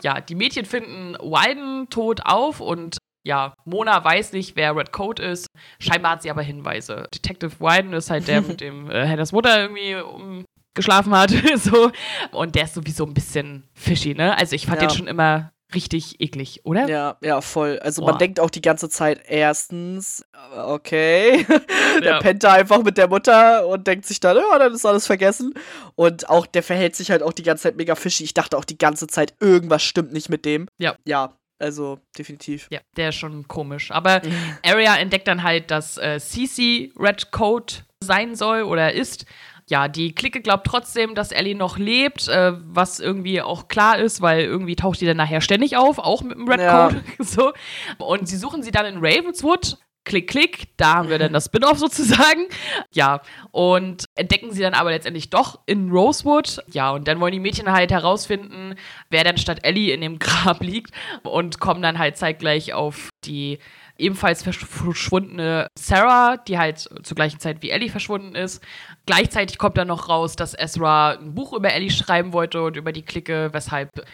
[0.00, 5.18] Ja, die Mädchen finden Wyden tot auf und ja, Mona weiß nicht, wer Red Coat
[5.18, 5.48] ist.
[5.80, 7.08] Scheinbar hat sie aber Hinweise.
[7.12, 10.44] Detective Wyden ist halt der, mit dem äh, Hannahs Mutter irgendwie um
[10.76, 11.32] geschlafen hat.
[11.56, 11.90] so.
[12.30, 14.38] Und der ist sowieso ein bisschen fishy, ne?
[14.38, 14.86] Also ich fand ja.
[14.86, 16.88] den schon immer richtig eklig, oder?
[16.88, 17.78] Ja, ja, voll.
[17.80, 18.10] Also Boah.
[18.10, 20.24] man denkt auch die ganze Zeit, erstens,
[20.56, 21.46] okay,
[22.02, 22.18] der ja.
[22.20, 25.54] pennt da einfach mit der Mutter und denkt sich dann, ja, dann ist alles vergessen.
[25.94, 28.24] Und auch, der verhält sich halt auch die ganze Zeit mega fishy.
[28.24, 30.68] Ich dachte auch die ganze Zeit, irgendwas stimmt nicht mit dem.
[30.78, 30.94] Ja.
[31.04, 32.68] Ja, also, definitiv.
[32.70, 33.90] Ja, der ist schon komisch.
[33.90, 34.20] Aber
[34.62, 39.24] Arya entdeckt dann halt, dass äh, Cece Red Coat sein soll oder ist
[39.68, 44.20] ja, die Clique glaubt trotzdem, dass Ellie noch lebt, äh, was irgendwie auch klar ist,
[44.20, 46.88] weil irgendwie taucht die dann nachher ständig auf, auch mit dem Red ja.
[46.88, 47.02] Code.
[47.18, 47.52] so.
[47.98, 49.78] Und sie suchen sie dann in Ravenswood.
[50.04, 52.46] Klick, klick, da haben wir dann das Spin-off sozusagen.
[52.92, 56.62] Ja, und entdecken sie dann aber letztendlich doch in Rosewood.
[56.70, 58.76] Ja, und dann wollen die Mädchen halt herausfinden,
[59.10, 60.92] wer dann statt Ellie in dem Grab liegt
[61.24, 63.58] und kommen dann halt zeitgleich auf die
[63.98, 68.62] ebenfalls verschwundene Sarah, die halt zur gleichen Zeit wie Ellie verschwunden ist.
[69.06, 72.92] Gleichzeitig kommt dann noch raus, dass Ezra ein Buch über Ellie schreiben wollte und über
[72.92, 74.04] die Clique, weshalb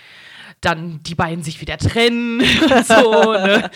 [0.62, 3.32] dann die beiden sich wieder trennen und so.
[3.32, 3.70] Ne?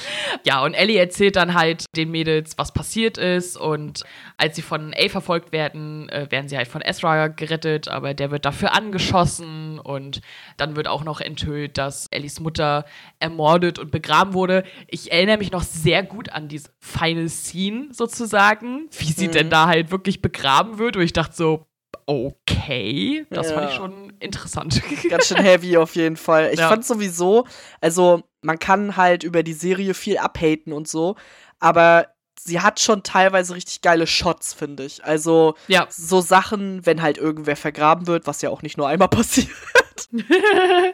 [0.44, 3.56] Ja, und Ellie erzählt dann halt den Mädels, was passiert ist.
[3.56, 4.04] Und
[4.38, 8.30] als sie von A verfolgt werden, äh, werden sie halt von Ezra gerettet, aber der
[8.30, 9.78] wird dafür angeschossen.
[9.78, 10.20] Und
[10.56, 12.84] dann wird auch noch enthüllt, dass Ellies Mutter
[13.18, 14.64] ermordet und begraben wurde.
[14.86, 19.32] Ich erinnere mich noch sehr gut an diese Final Scene sozusagen, wie sie mhm.
[19.32, 20.96] denn da halt wirklich begraben wird.
[20.96, 21.65] Und ich dachte so,
[22.06, 23.26] okay.
[23.30, 23.54] Das ja.
[23.54, 24.82] fand ich schon interessant.
[25.10, 26.50] Ganz schön heavy auf jeden Fall.
[26.52, 26.68] Ich ja.
[26.68, 27.46] fand sowieso,
[27.80, 31.16] also man kann halt über die Serie viel abhaten und so,
[31.58, 35.04] aber sie hat schon teilweise richtig geile Shots, finde ich.
[35.04, 35.86] Also ja.
[35.90, 39.50] so Sachen, wenn halt irgendwer vergraben wird, was ja auch nicht nur einmal passiert.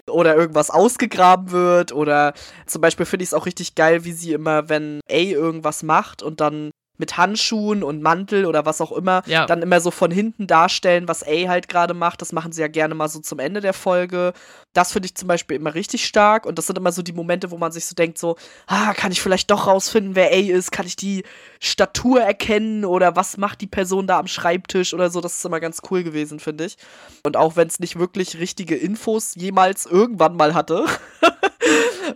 [0.08, 1.92] oder irgendwas ausgegraben wird.
[1.92, 2.34] Oder
[2.66, 6.22] zum Beispiel finde ich es auch richtig geil, wie sie immer, wenn A irgendwas macht
[6.22, 6.70] und dann
[7.02, 9.44] mit Handschuhen und Mantel oder was auch immer Ja.
[9.46, 12.22] dann immer so von hinten darstellen, was A halt gerade macht.
[12.22, 14.32] Das machen sie ja gerne mal so zum Ende der Folge.
[14.72, 17.50] Das finde ich zum Beispiel immer richtig stark und das sind immer so die Momente,
[17.50, 18.36] wo man sich so denkt, so,
[18.68, 20.70] ah, kann ich vielleicht doch rausfinden, wer A ist?
[20.70, 21.24] Kann ich die
[21.58, 25.20] Statur erkennen oder was macht die Person da am Schreibtisch oder so?
[25.20, 26.76] Das ist immer ganz cool gewesen, finde ich.
[27.24, 30.84] Und auch wenn es nicht wirklich richtige Infos jemals irgendwann mal hatte,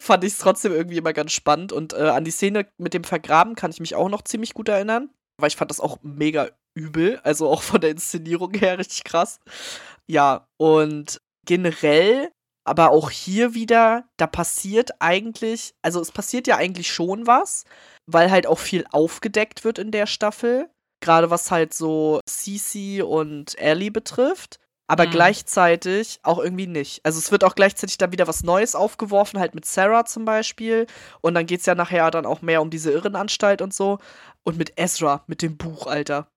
[0.01, 1.72] fand ich es trotzdem irgendwie immer ganz spannend.
[1.72, 4.68] Und äh, an die Szene mit dem Vergraben kann ich mich auch noch ziemlich gut
[4.68, 9.05] erinnern, weil ich fand das auch mega übel, also auch von der Inszenierung her richtig
[9.05, 9.40] krass.
[10.07, 12.30] Ja, und generell,
[12.64, 17.64] aber auch hier wieder, da passiert eigentlich, also es passiert ja eigentlich schon was,
[18.07, 20.68] weil halt auch viel aufgedeckt wird in der Staffel.
[21.01, 24.59] Gerade was halt so Cece und Ellie betrifft.
[24.89, 25.11] Aber Mhm.
[25.11, 27.01] gleichzeitig auch irgendwie nicht.
[27.05, 30.87] Also es wird auch gleichzeitig dann wieder was Neues aufgeworfen, halt mit Sarah zum Beispiel.
[31.20, 33.99] Und dann geht es ja nachher dann auch mehr um diese Irrenanstalt und so.
[34.45, 36.28] Und mit Ezra, mit dem Buch, Alter.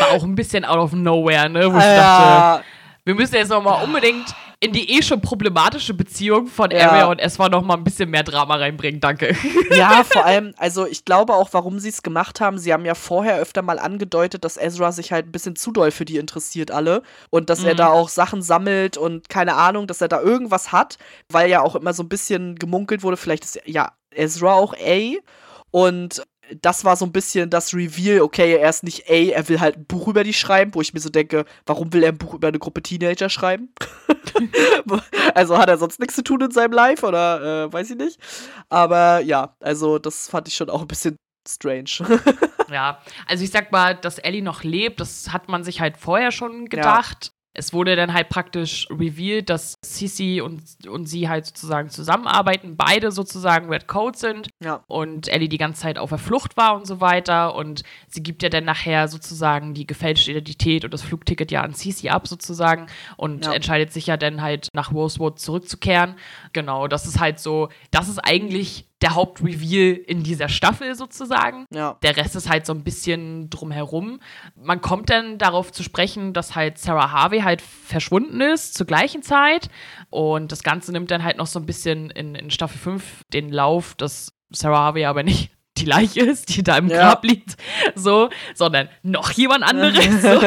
[0.00, 1.72] War auch ein bisschen out of nowhere, ne?
[1.72, 2.64] Wo ich dachte,
[3.04, 6.90] wir müssen jetzt noch mal unbedingt in die eh schon problematische Beziehung von Ja.
[6.90, 9.00] Arya und Esma noch mal ein bisschen mehr Drama reinbringen.
[9.00, 9.36] Danke.
[9.70, 12.58] ja, vor allem, also ich glaube auch, warum sie es gemacht haben.
[12.58, 15.92] Sie haben ja vorher öfter mal angedeutet, dass Ezra sich halt ein bisschen zu doll
[15.92, 17.02] für die interessiert, alle.
[17.30, 17.78] Und dass er Mhm.
[17.78, 20.98] da auch Sachen sammelt und keine Ahnung, dass er da irgendwas hat,
[21.30, 25.12] weil ja auch immer so ein bisschen gemunkelt wurde, vielleicht ist ja Ezra auch A.
[25.70, 26.22] Und
[26.60, 29.76] das war so ein bisschen das Reveal, okay, er ist nicht A, er will halt
[29.76, 32.34] ein Buch über die schreiben, wo ich mir so denke, warum will er ein Buch
[32.34, 33.72] über eine Gruppe Teenager schreiben?
[35.34, 38.18] also hat er sonst nichts zu tun in seinem Life oder äh, weiß ich nicht.
[38.68, 41.16] Aber ja, also das fand ich schon auch ein bisschen
[41.48, 41.90] strange.
[42.70, 46.32] Ja, also ich sag mal, dass Ellie noch lebt, das hat man sich halt vorher
[46.32, 47.30] schon gedacht.
[47.58, 53.10] Es wurde dann halt praktisch revealed, dass Sissy und, und sie halt sozusagen zusammenarbeiten, beide
[53.10, 54.84] sozusagen Red Coat sind ja.
[54.86, 57.54] und Ellie die ganze Zeit auf der Flucht war und so weiter.
[57.54, 61.74] Und sie gibt ja dann nachher sozusagen die gefälschte Identität und das Flugticket ja an
[61.74, 62.86] Sissy ab sozusagen
[63.16, 63.52] und Ja.
[63.52, 66.14] entscheidet sich ja dann halt nach Rosewood zurückzukehren.
[66.52, 71.66] Genau, das ist halt so, das ist eigentlich der Hauptreveal in dieser Staffel sozusagen.
[71.72, 71.96] Ja.
[72.02, 74.20] Der Rest ist halt so ein bisschen drumherum.
[74.56, 79.22] Man kommt dann darauf zu sprechen, dass halt Sarah Harvey halt verschwunden ist zur gleichen
[79.22, 79.70] Zeit.
[80.10, 83.52] Und das Ganze nimmt dann halt noch so ein bisschen in, in Staffel 5 den
[83.52, 85.50] Lauf, dass Sarah Harvey aber nicht
[85.80, 86.98] die Leiche ist, die da im Ja.
[87.08, 87.56] Grab liegt,
[87.94, 89.96] so, sondern noch jemand anderes.
[90.22, 90.40] so.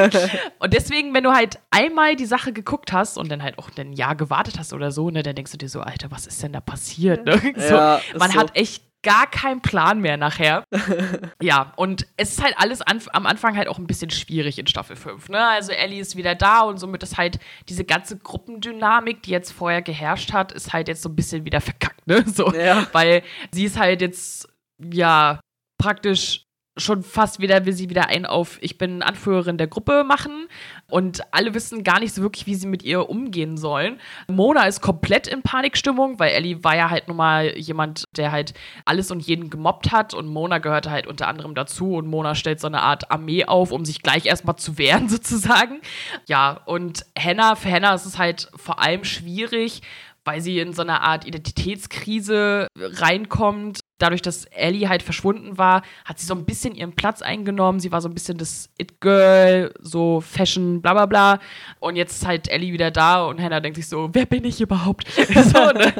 [0.59, 3.93] Und deswegen, wenn du halt einmal die Sache geguckt hast und dann halt auch ein
[3.93, 6.53] Jahr gewartet hast oder so, ne, dann denkst du dir so, Alter, was ist denn
[6.53, 7.25] da passiert?
[7.25, 7.39] Ne?
[7.57, 8.39] So, Ja, man so.
[8.39, 10.63] hat echt gar keinen Plan mehr nachher.
[11.41, 14.67] ja, und es ist halt alles an, am Anfang halt auch ein bisschen schwierig in
[14.67, 15.29] Staffel 5.
[15.29, 15.43] Ne?
[15.43, 19.81] Also Ellie ist wieder da und somit ist halt diese ganze Gruppendynamik, die jetzt vorher
[19.81, 22.05] geherrscht hat, ist halt jetzt so ein bisschen wieder verkackt.
[22.07, 22.23] Ne?
[22.27, 22.85] So, Ja.
[22.91, 24.47] Weil sie ist halt jetzt,
[24.91, 25.39] ja,
[25.77, 26.43] praktisch
[26.77, 30.47] schon fast wieder, will sie wieder ein auf Ich bin Anführerin der Gruppe machen
[30.89, 33.99] und alle wissen gar nicht so wirklich, wie sie mit ihr umgehen sollen.
[34.27, 38.53] Mona ist komplett in Panikstimmung, weil Ellie war ja halt nun mal jemand, der halt
[38.85, 42.61] alles und jeden gemobbt hat und Mona gehörte halt unter anderem dazu und Mona stellt
[42.61, 45.81] so eine Art Armee auf, um sich gleich erstmal zu wehren sozusagen.
[46.27, 49.81] Ja, und Hannah, für Hannah ist es halt vor allem schwierig,
[50.23, 53.79] weil sie in so eine Art Identitätskrise reinkommt.
[54.01, 57.79] Dadurch, dass Ellie halt verschwunden war, hat sie so ein bisschen ihren Platz eingenommen.
[57.79, 61.39] Sie war so ein bisschen das It-Girl, so Fashion, bla bla bla.
[61.79, 64.59] Und jetzt ist halt Ellie wieder da und Hannah denkt sich so, wer bin ich
[64.61, 65.07] überhaupt?
[65.11, 65.93] so, ne?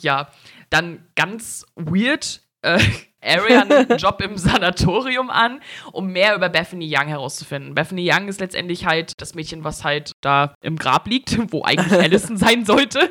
[0.00, 0.28] Ja,
[0.68, 2.42] dann ganz weird.
[2.62, 2.78] Äh,
[3.22, 5.60] Nimmt einen Job im Sanatorium an,
[5.92, 7.74] um mehr über Bethany Young herauszufinden.
[7.74, 11.92] Bethany Young ist letztendlich halt das Mädchen, was halt da im Grab liegt, wo eigentlich
[12.00, 13.10] Allison sein sollte.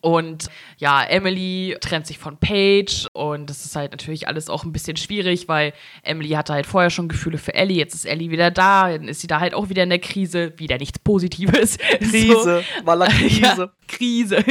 [0.00, 0.48] Und
[0.78, 4.96] ja, Emily trennt sich von Paige und das ist halt natürlich alles auch ein bisschen
[4.96, 5.72] schwierig, weil
[6.02, 9.20] Emily hatte halt vorher schon Gefühle für Ellie, jetzt ist Ellie wieder da, dann ist
[9.20, 11.78] sie da halt auch wieder in der Krise, wieder nichts Positives.
[12.02, 12.08] So.
[12.08, 12.64] Krise.
[12.84, 13.42] War la Krise.
[13.42, 14.44] Ja, Krise.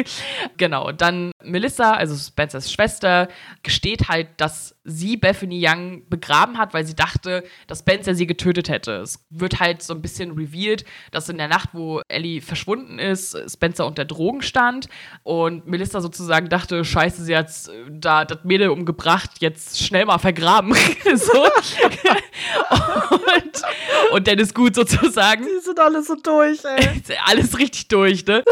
[0.58, 0.92] Genau.
[0.92, 3.28] Dann Melissa, also Spencers Schwester,
[3.64, 8.68] gesteht halt, dass sie Bethany Young begraben hat, weil sie dachte, dass Spencer sie getötet
[8.70, 8.94] hätte.
[8.98, 13.38] Es wird halt so ein bisschen revealed, dass in der Nacht, wo Ellie verschwunden ist,
[13.52, 14.88] Spencer unter Drogen stand
[15.24, 17.52] und Melissa sozusagen dachte, scheiße, sie hat
[17.92, 20.74] da das Mädel umgebracht, jetzt schnell mal vergraben.
[21.16, 21.44] so.
[23.12, 23.62] und,
[24.14, 25.44] und dann ist gut sozusagen.
[25.44, 27.02] Die sind alle so durch, ey.
[27.26, 28.44] Alles richtig durch, ne?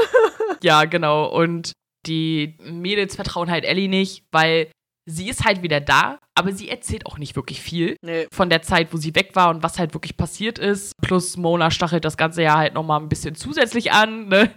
[0.61, 1.27] ja, genau.
[1.27, 1.73] Und
[2.05, 4.69] die Mädels vertrauen halt Ellie nicht, weil
[5.05, 8.27] sie ist halt wieder da, aber sie erzählt auch nicht wirklich viel Nee.
[8.31, 10.93] von der Zeit, wo sie weg war und was halt wirklich passiert ist.
[11.01, 14.51] Plus Mona stachelt das ganze ja halt nochmal ein bisschen zusätzlich an, ne?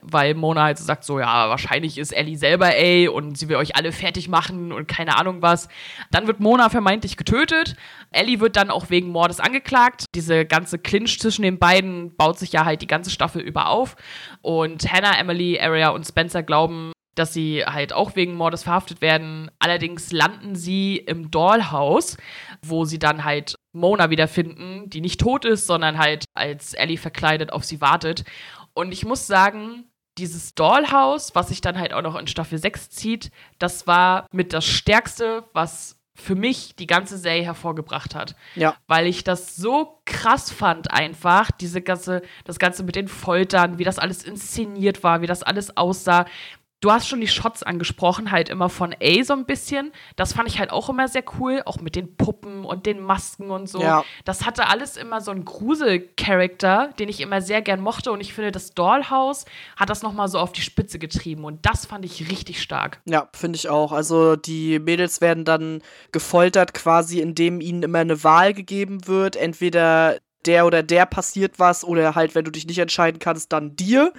[0.00, 3.56] Weil Mona halt so sagt so, ja, wahrscheinlich ist Ellie selber ey und sie will
[3.56, 5.68] euch alle fertig machen und keine Ahnung was.
[6.10, 7.76] Dann wird Mona vermeintlich getötet.
[8.10, 10.06] Ellie wird dann auch wegen Mordes angeklagt.
[10.14, 13.96] Diese ganze Clinch zwischen den beiden baut sich ja halt die ganze Staffel über auf.
[14.42, 19.50] Und Hannah, Emily, Aria und Spencer glauben, dass sie halt auch wegen Mordes verhaftet werden.
[19.58, 22.16] Allerdings landen sie im Dollhaus,
[22.62, 27.52] wo sie dann halt Mona wiederfinden, die nicht tot ist, sondern halt als Ellie verkleidet
[27.52, 28.24] auf sie wartet.
[28.74, 29.84] Und ich muss sagen,
[30.18, 34.52] dieses Dollhaus, was sich dann halt auch noch in Staffel 6 zieht, das war mit
[34.52, 38.74] das Stärkste, was für mich die ganze Serie hervorgebracht hat Ja.
[38.88, 43.84] weil ich das so krass fand einfach, diese ganze, das Ganze mit den Foltern, wie
[43.84, 46.24] das alles inszeniert war, wie das alles aussah.
[46.80, 49.92] Du hast schon die Shots angesprochen, halt immer von A so ein bisschen.
[50.14, 53.50] Das fand ich halt auch immer sehr cool, auch mit den Puppen und den Masken
[53.50, 53.82] und so.
[53.82, 54.04] Ja.
[54.24, 58.12] Das hatte alles immer so einen Grusel-Charakter, den ich immer sehr gern mochte.
[58.12, 59.44] Und ich finde, das Dollhouse
[59.76, 61.44] hat das nochmal so auf die Spitze getrieben.
[61.44, 63.00] Und das fand ich richtig stark.
[63.06, 63.90] Ja, finde ich auch.
[63.90, 69.34] Also die Mädels werden dann gefoltert, quasi, indem ihnen immer eine Wahl gegeben wird.
[69.34, 73.74] Entweder der oder der passiert was oder halt, wenn du dich nicht entscheiden kannst, dann
[73.74, 74.12] dir.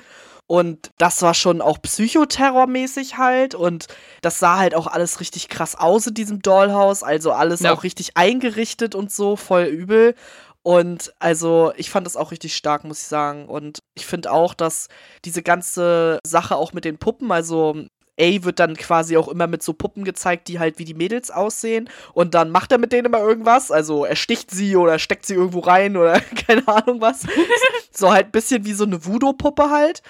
[0.50, 3.54] Und das war schon auch psychoterrormäßig halt.
[3.54, 3.86] Und
[4.24, 7.04] das sah halt auch alles richtig krass aus in diesem Dollhaus.
[7.04, 7.72] Also alles Ja.
[7.72, 10.16] auch richtig eingerichtet und so, voll übel.
[10.64, 13.46] Und also ich fand das auch richtig stark, muss ich sagen.
[13.48, 14.88] Und ich finde auch, dass
[15.24, 17.76] diese ganze Sache auch mit den Puppen, also
[18.20, 21.30] A wird dann quasi auch immer mit so Puppen gezeigt, die halt wie die Mädels
[21.32, 21.90] aussehen.
[22.14, 23.72] Und dann macht er mit denen immer irgendwas.
[23.72, 27.22] Also er sticht sie oder steckt sie irgendwo rein oder keine Ahnung was.
[27.92, 30.02] so halt ein bisschen wie so eine Voodoo-Puppe halt.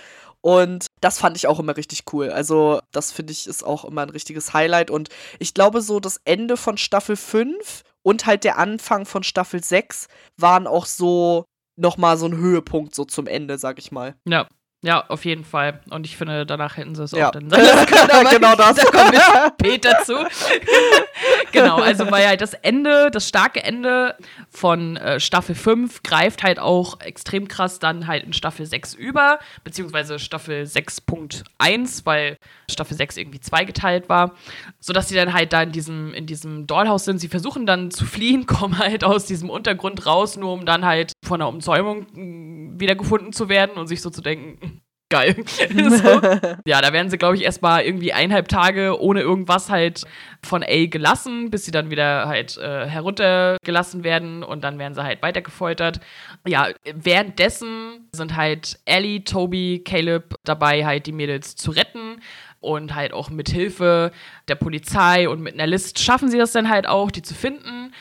[0.41, 2.29] Und das fand ich auch immer richtig cool.
[2.29, 4.89] Also, das finde ich ist auch immer ein richtiges Highlight.
[4.89, 9.63] Und ich glaube, so das Ende von Staffel 5 und halt der Anfang von Staffel
[9.63, 14.15] 6 waren auch so nochmal so ein Höhepunkt so zum Ende, sag ich mal.
[14.25, 14.47] Ja.
[14.81, 15.81] Ja, auf jeden Fall.
[15.89, 17.27] Und ich finde, danach hätten sie es Ja.
[17.27, 18.77] auch dann lassen können, aber Genau das.
[18.77, 20.15] Da kommen wir später zu.
[21.51, 24.15] genau, also weil halt das Ende, das starke Ende
[24.49, 29.39] von äh, Staffel 5 greift halt auch extrem krass dann halt in Staffel 6 über,
[29.65, 32.37] beziehungsweise Staffel 6.1, weil
[32.71, 34.35] Staffel 6 irgendwie zweigeteilt war,
[34.79, 37.19] sodass sie dann halt da in diesem, in diesem Dollhaus sind.
[37.19, 41.11] Sie versuchen dann zu fliehen, kommen halt aus diesem Untergrund raus, nur um dann halt
[41.25, 44.78] von einer Umzäumung mh, wiedergefunden zu werden und sich so zu denken,
[45.09, 45.35] geil.
[45.45, 46.21] so.
[46.65, 50.03] Ja, da werden sie, glaube ich, erstmal irgendwie eineinhalb Tage ohne irgendwas halt
[50.43, 55.03] von A gelassen, bis sie dann wieder halt äh, heruntergelassen werden und dann werden sie
[55.03, 55.99] halt weitergefoltert.
[56.47, 62.21] Ja, währenddessen sind halt Ellie, Toby, Caleb dabei, halt die Mädels zu retten.
[62.61, 64.11] Und halt auch mit Hilfe
[64.49, 67.93] der Polizei und mit einer List schaffen sie das dann halt auch, die zu finden.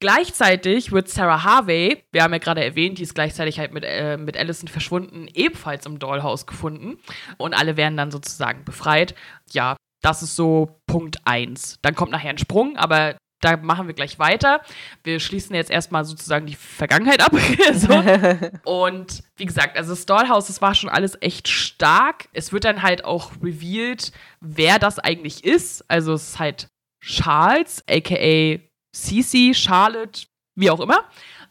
[0.00, 4.16] Gleichzeitig wird Sarah Harvey, wir haben ja gerade erwähnt, die ist gleichzeitig halt mit, äh,
[4.16, 6.98] mit Allison verschwunden, ebenfalls im Dollhaus gefunden.
[7.36, 9.14] Und alle werden dann sozusagen befreit.
[9.52, 11.80] Ja, das ist so Punkt 1.
[11.82, 14.62] Dann kommt nachher ein Sprung, aber da machen wir gleich weiter.
[15.04, 17.32] Wir schließen jetzt erstmal sozusagen die Vergangenheit ab.
[17.74, 17.92] so.
[18.64, 22.28] Und wie gesagt, also das Dollhouse, das war schon alles echt stark.
[22.32, 25.84] Es wird dann halt auch revealed, wer das eigentlich ist.
[25.90, 26.68] Also es ist halt
[27.02, 28.60] Charles, aka
[28.94, 30.26] Cece, Charlotte,
[30.56, 31.04] wie auch immer.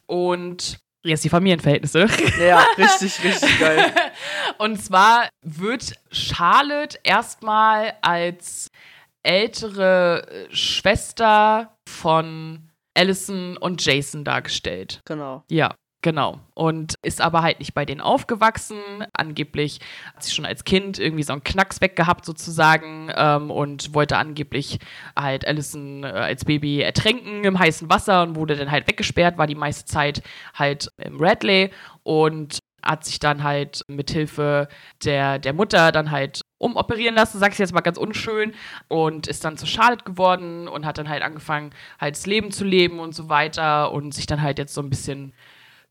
[0.06, 2.08] Und jetzt die Familienverhältnisse.
[2.40, 3.94] ja, richtig, richtig geil.
[4.58, 8.70] Und zwar wird Charlotte erstmal als
[9.24, 15.02] ältere Schwester von Allison und Jason dargestellt.
[15.06, 15.44] Genau.
[15.50, 16.40] Ja, genau.
[16.54, 18.80] Und ist aber halt nicht bei denen aufgewachsen.
[19.14, 19.80] Angeblich
[20.14, 24.80] hat sie schon als Kind irgendwie so einen Knacks weggehabt sozusagen ähm, und wollte angeblich
[25.18, 29.48] halt Allison äh, als Baby ertränken im heißen Wasser und wurde dann halt weggesperrt, war
[29.48, 30.22] die meiste Zeit
[30.54, 31.72] halt im Radley
[32.04, 34.68] und hat sich dann halt mit Hilfe
[35.04, 38.54] der, der Mutter dann halt umoperieren lassen, sag ich jetzt mal ganz unschön,
[38.88, 42.64] und ist dann zu Charlotte geworden und hat dann halt angefangen, halt das Leben zu
[42.64, 45.34] leben und so weiter und sich dann halt jetzt so ein bisschen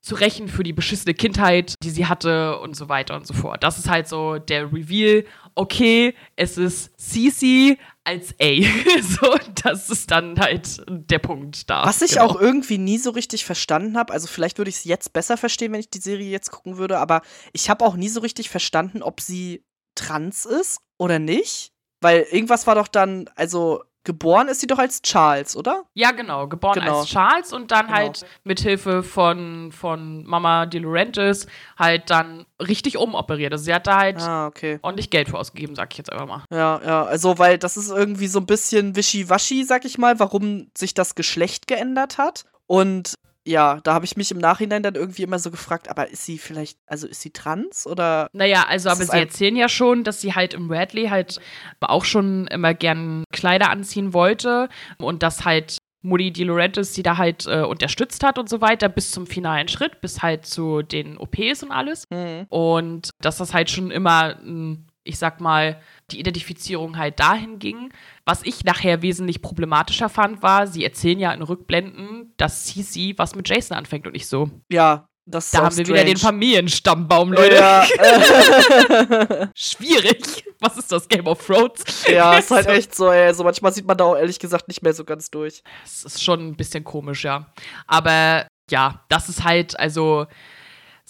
[0.00, 3.62] zu rächen für die beschissene Kindheit, die sie hatte und so weiter und so fort.
[3.62, 5.24] Das ist halt so der Reveal.
[5.54, 8.62] Okay, es ist Cece als A.
[9.02, 11.84] so, das ist dann halt der Punkt da.
[11.84, 12.26] Was ich Genau.
[12.26, 15.72] auch irgendwie nie so richtig verstanden habe, also vielleicht würde ich es jetzt besser verstehen,
[15.72, 17.22] wenn ich die Serie jetzt gucken würde, aber
[17.52, 21.72] ich habe auch nie so richtig verstanden, ob sie trans ist oder nicht.
[22.00, 25.84] Weil irgendwas war doch dann, also geboren ist sie doch als Charles, oder?
[25.92, 26.48] Ja, genau.
[26.48, 27.00] Geboren Genau.
[27.00, 27.96] als Charles und dann Genau.
[27.98, 31.46] halt mit Hilfe von, von Mama De Laurentiis
[31.78, 33.52] halt dann richtig umoperiert.
[33.52, 34.78] Also sie hat da halt Ah, okay.
[34.80, 36.44] ordentlich Geld für ausgegeben, sag ich jetzt einfach mal.
[36.50, 40.70] Ja, ja, also weil das ist irgendwie so ein bisschen wischiwaschi, sag ich mal, warum
[40.76, 42.46] sich das Geschlecht geändert hat.
[42.66, 43.12] Und
[43.48, 46.38] ja, da habe ich mich im Nachhinein dann irgendwie immer so gefragt, aber ist sie
[46.38, 48.28] vielleicht, also ist sie trans oder?
[48.32, 51.40] Naja, also, aber sie ein- erzählen ja schon, dass sie halt im Radley halt
[51.80, 54.68] auch schon immer gern Kleider anziehen wollte
[54.98, 58.88] und dass halt Mutti Di Laurentiis sie da halt äh, unterstützt hat und so weiter
[58.88, 62.04] bis zum finalen Schritt, bis halt zu den OPs und alles.
[62.12, 62.46] Hm.
[62.50, 65.80] Und dass das halt schon immer, m, ich sag mal,
[66.10, 67.90] die Identifizierung halt dahin ging.
[68.24, 73.34] Was ich nachher wesentlich problematischer fand, war, sie erzählen ja in Rückblenden, dass Cici was
[73.34, 74.50] mit Jason anfängt und nicht so.
[74.70, 76.16] Ja, das ist Da haben wir wieder den.
[76.16, 77.56] Familienstammbaum, Leute.
[77.56, 77.86] Ja,
[79.54, 80.44] Schwierig.
[80.60, 81.84] Was ist das, Game of Thrones?
[82.08, 82.70] ja, ist halt So.
[82.70, 83.32] echt so, ey.
[83.34, 85.62] So manchmal sieht man da auch ehrlich gesagt nicht mehr so ganz durch.
[85.84, 87.46] Es ist schon ein bisschen komisch, ja.
[87.86, 90.26] Aber ja, das ist halt, also,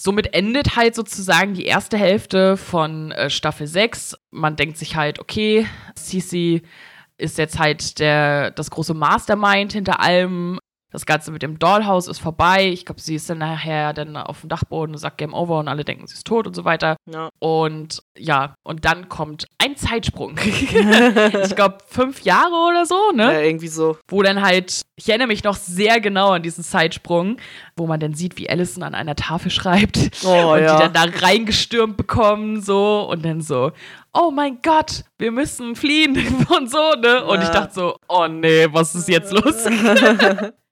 [0.01, 4.17] somit endet halt sozusagen die erste Hälfte von äh, Staffel 6.
[4.31, 6.63] Man denkt sich halt, okay, Cece
[7.17, 10.61] ist jetzt halt der, das große Mastermind hinter allem.
[10.91, 12.69] Das Ganze mit dem Dollhouse ist vorbei.
[12.69, 15.69] Ich glaube, sie ist dann nachher dann auf dem Dachboden und sagt Game Over und
[15.69, 16.97] alle denken, sie ist tot und so weiter.
[17.11, 17.29] Ja.
[17.41, 20.39] Und ja, und dann kommt ein Zeitsprung.
[20.43, 23.25] ich glaube, fünf Jahre oder so, ne?
[23.25, 23.99] ja, irgendwie so.
[24.09, 27.37] wo dann halt, ich erinnere mich noch sehr genau an diesen Zeitsprung,
[27.77, 30.77] wo man dann sieht, wie Allison an einer Tafel schreibt Oh, und ja.
[30.77, 33.73] die dann da reingestürmt bekommen, so und dann so,
[34.15, 36.17] oh mein Gott, wir müssen fliehen
[36.49, 37.25] und so, ne?
[37.25, 39.67] Und ich dachte so, oh nee, was ist jetzt los?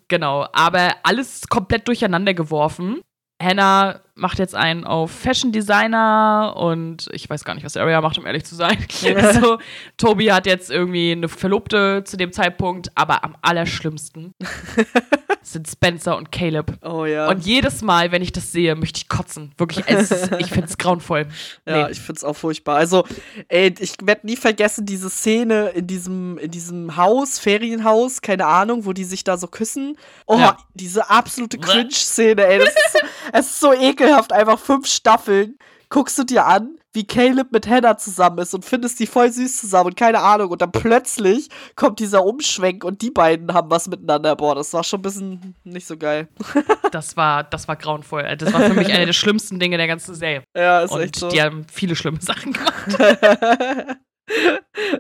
[0.09, 3.01] Genau, aber alles komplett durcheinander geworfen.
[3.43, 8.17] Hannah macht jetzt einen auf Fashion Designer und ich weiß gar nicht, was Aria macht,
[8.17, 8.79] um ehrlich zu sein.
[9.41, 9.59] so,
[9.99, 14.33] Tobi hat jetzt irgendwie eine Verlobte zu dem Zeitpunkt, aber am allerschlimmsten
[15.53, 16.79] sind Spencer und Caleb.
[16.85, 17.29] Oh ja.
[17.29, 19.53] Und jedes Mal, wenn ich das sehe, möchte ich kotzen.
[19.59, 21.27] Wirklich, es ich finde es grauenvoll.
[21.67, 21.93] Ja, Nee.
[21.93, 22.77] ich find's auch furchtbar.
[22.77, 23.05] Also,
[23.49, 28.85] ey, ich werde nie vergessen, diese Szene in diesem, in diesem Haus, Ferienhaus, keine Ahnung,
[28.87, 29.97] wo die sich da so küssen.
[30.27, 30.57] Oh, Ja.
[30.75, 32.59] diese absolute Cringe-Szene, ey.
[32.59, 32.99] Das ist, so,
[33.33, 35.59] es ist so ekelhaft, einfach fünf Staffeln.
[35.89, 39.59] Guckst du dir an, wie Caleb mit Hannah zusammen ist und findest die voll süß
[39.61, 40.51] zusammen und keine Ahnung.
[40.51, 44.35] Und dann plötzlich kommt dieser Umschwenk und die beiden haben was miteinander.
[44.35, 46.29] Boah, das war schon ein bisschen nicht so geil.
[46.93, 48.23] Das war, das war grauenvoll.
[48.39, 50.43] Das war für mich eine der schlimmsten Dinge der ganzen Serie.
[50.57, 51.29] Ja, ist Und echt so.
[51.29, 52.97] die haben viele schlimme Sachen gemacht.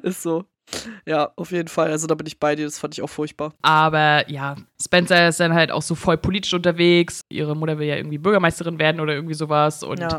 [0.03, 0.45] ist so.
[1.07, 1.91] Ja, auf jeden Fall.
[1.91, 3.53] Also da bin ich bei dir, das fand ich auch furchtbar.
[3.63, 7.21] Aber ja, Spencer ist dann halt auch so voll politisch unterwegs.
[7.31, 9.83] Ihre Mutter will ja irgendwie Bürgermeisterin werden oder irgendwie sowas.
[9.83, 10.19] Und Ja.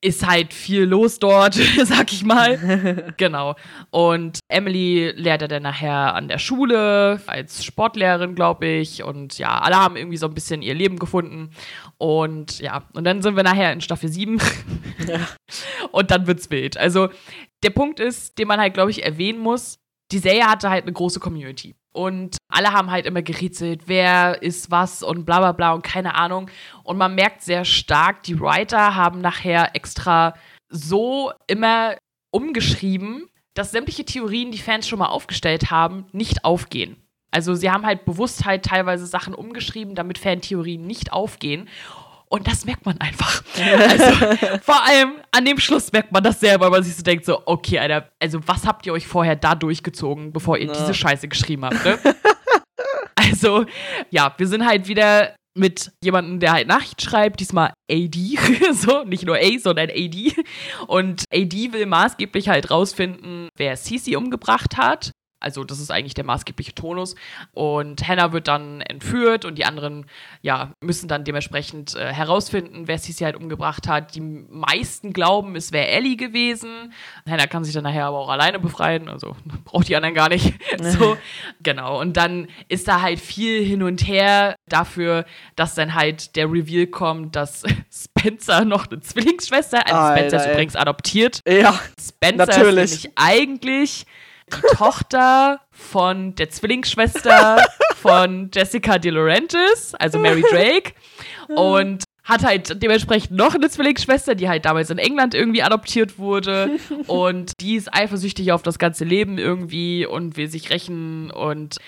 [0.00, 3.12] Ist halt viel los dort, sag ich mal.
[3.16, 3.56] genau.
[3.90, 9.02] Und Emily lehrt er dann nachher an der Schule als Sportlehrerin, glaube ich.
[9.02, 11.50] Und ja, alle haben irgendwie so ein bisschen ihr Leben gefunden.
[11.96, 14.38] Und ja, und dann sind wir nachher in Staffel 7.
[15.06, 15.20] Ja.
[15.92, 16.76] Und dann wird's wild.
[16.76, 17.08] Also,
[17.62, 19.78] der Punkt ist, den man halt, glaube ich, erwähnen muss,
[20.12, 21.74] die Serie hatte halt eine große Community.
[21.92, 26.14] Und alle haben halt immer gerätselt, wer ist was und bla bla bla und keine
[26.14, 26.50] Ahnung.
[26.84, 30.34] Und man merkt sehr stark, die Writer haben nachher extra
[30.68, 31.96] so immer
[32.30, 36.96] umgeschrieben, dass sämtliche Theorien, die Fans schon mal aufgestellt haben, nicht aufgehen.
[37.30, 41.68] Also sie haben halt bewusst halt teilweise Sachen umgeschrieben, damit Fantheorien nicht aufgehen.
[42.30, 43.42] Und das merkt man einfach.
[43.56, 47.24] Also vor allem an dem Schluss merkt man das selber, weil man sich so denkt,
[47.24, 50.74] so, okay, Alter, also was habt ihr euch vorher da durchgezogen, bevor ihr Na.
[50.74, 51.98] diese Scheiße geschrieben habt, ne?
[53.14, 53.64] also,
[54.10, 58.38] ja, wir sind halt wieder mit jemandem, der halt Nachricht schreibt, diesmal AD,
[58.72, 60.32] so, nicht nur A, sondern AD.
[60.86, 65.10] Und AD will maßgeblich halt rausfinden, wer Cece umgebracht hat.
[65.40, 67.14] Also, das ist eigentlich der maßgebliche Tonus.
[67.52, 70.06] Und Hannah wird dann entführt und die anderen,
[70.42, 74.14] ja, müssen dann dementsprechend äh, herausfinden, wer Cece halt umgebracht hat.
[74.14, 76.92] Die meisten glauben, es wäre Ellie gewesen.
[77.28, 80.54] Hannah kann sich dann nachher aber auch alleine befreien, also braucht die anderen gar nicht.
[80.80, 81.16] so,
[81.62, 82.00] genau.
[82.00, 85.24] Und dann ist da halt viel hin und her dafür,
[85.56, 90.46] dass dann halt der Reveal kommt, dass Spencer noch eine Zwillingsschwester, also Alter, Spencer ist
[90.46, 90.52] ey.
[90.52, 91.42] übrigens adoptiert.
[91.46, 92.84] Ja, Spencer Natürlich.
[92.84, 94.06] ist nämlich eigentlich
[94.50, 97.64] die Tochter von der Zwillingsschwester
[97.96, 100.92] von Jessica De Laurentiis, also Mary Drake.
[101.48, 106.78] Und hat halt dementsprechend noch eine Zwillingsschwester, die halt damals in England irgendwie adoptiert wurde.
[107.06, 111.30] Und die ist eifersüchtig auf das ganze Leben irgendwie und will sich rächen.
[111.30, 111.78] Und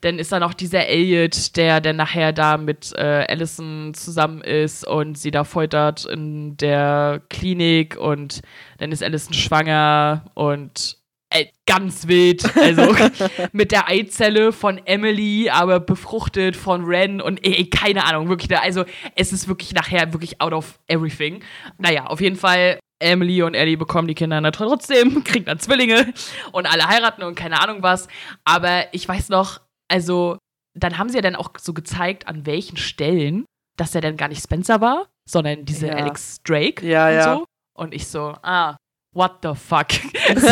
[0.00, 4.84] dann ist da noch dieser Elliot, der dann nachher da mit äh, Allison zusammen ist
[4.84, 7.96] und sie da foltert in der Klinik.
[7.96, 8.42] Und
[8.78, 10.98] dann ist Allison schwanger und
[11.34, 12.44] äh, ganz wild.
[12.56, 12.94] Also
[13.52, 18.56] mit der Eizelle von Emily, aber befruchtet von Ren und ey, keine Ahnung, wirklich.
[18.58, 18.84] Also
[19.16, 21.42] es ist wirklich nachher wirklich out of everything.
[21.78, 26.14] Naja, auf jeden Fall Emily und Ellie bekommen die Kinder dann trotzdem, kriegen dann Zwillinge
[26.52, 28.08] und alle heiraten und keine Ahnung was.
[28.44, 30.38] Aber ich weiß noch, also
[30.74, 33.44] dann haben sie ja dann auch so gezeigt, an welchen Stellen,
[33.76, 35.94] dass er dann gar nicht Spencer war, sondern diese Ja.
[35.94, 37.34] Alex Drake Ja, und ja.
[37.34, 37.44] so.
[37.76, 38.76] Und ich so, ah,
[39.14, 39.92] what the fuck?
[40.36, 40.48] so,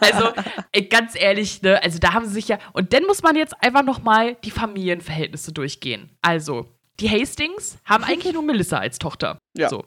[0.00, 0.32] also,
[0.72, 3.54] ey, ganz ehrlich, ne, also da haben sie sich ja, und dann muss man jetzt
[3.62, 6.10] einfach nochmal die Familienverhältnisse durchgehen.
[6.22, 6.66] Also,
[7.00, 9.38] die Hastings haben eigentlich nur Melissa als Tochter.
[9.56, 9.68] Ja.
[9.68, 9.84] So,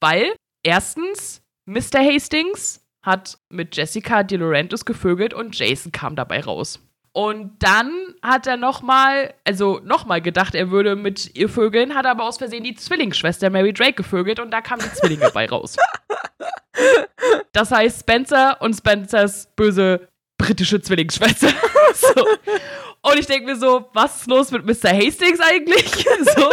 [0.00, 2.00] weil, erstens, Mr.
[2.00, 6.80] Hastings hat mit Jessica De Laurentiis gevögelt und Jason kam dabei raus.
[7.12, 7.92] Und dann
[8.22, 12.62] hat er nochmal, also nochmal gedacht, er würde mit ihr vögeln, hat aber aus Versehen
[12.62, 15.76] die Zwillingsschwester Mary Drake gevögelt und da kamen die Zwillinge bei raus.
[17.52, 20.08] Das heißt Spencer und Spencers böse
[20.38, 21.48] britische Zwillingsschwester.
[21.94, 22.26] so.
[23.02, 24.90] Und ich denke mir so, was ist los mit Mr.
[24.90, 25.90] Hastings eigentlich?
[26.36, 26.50] so.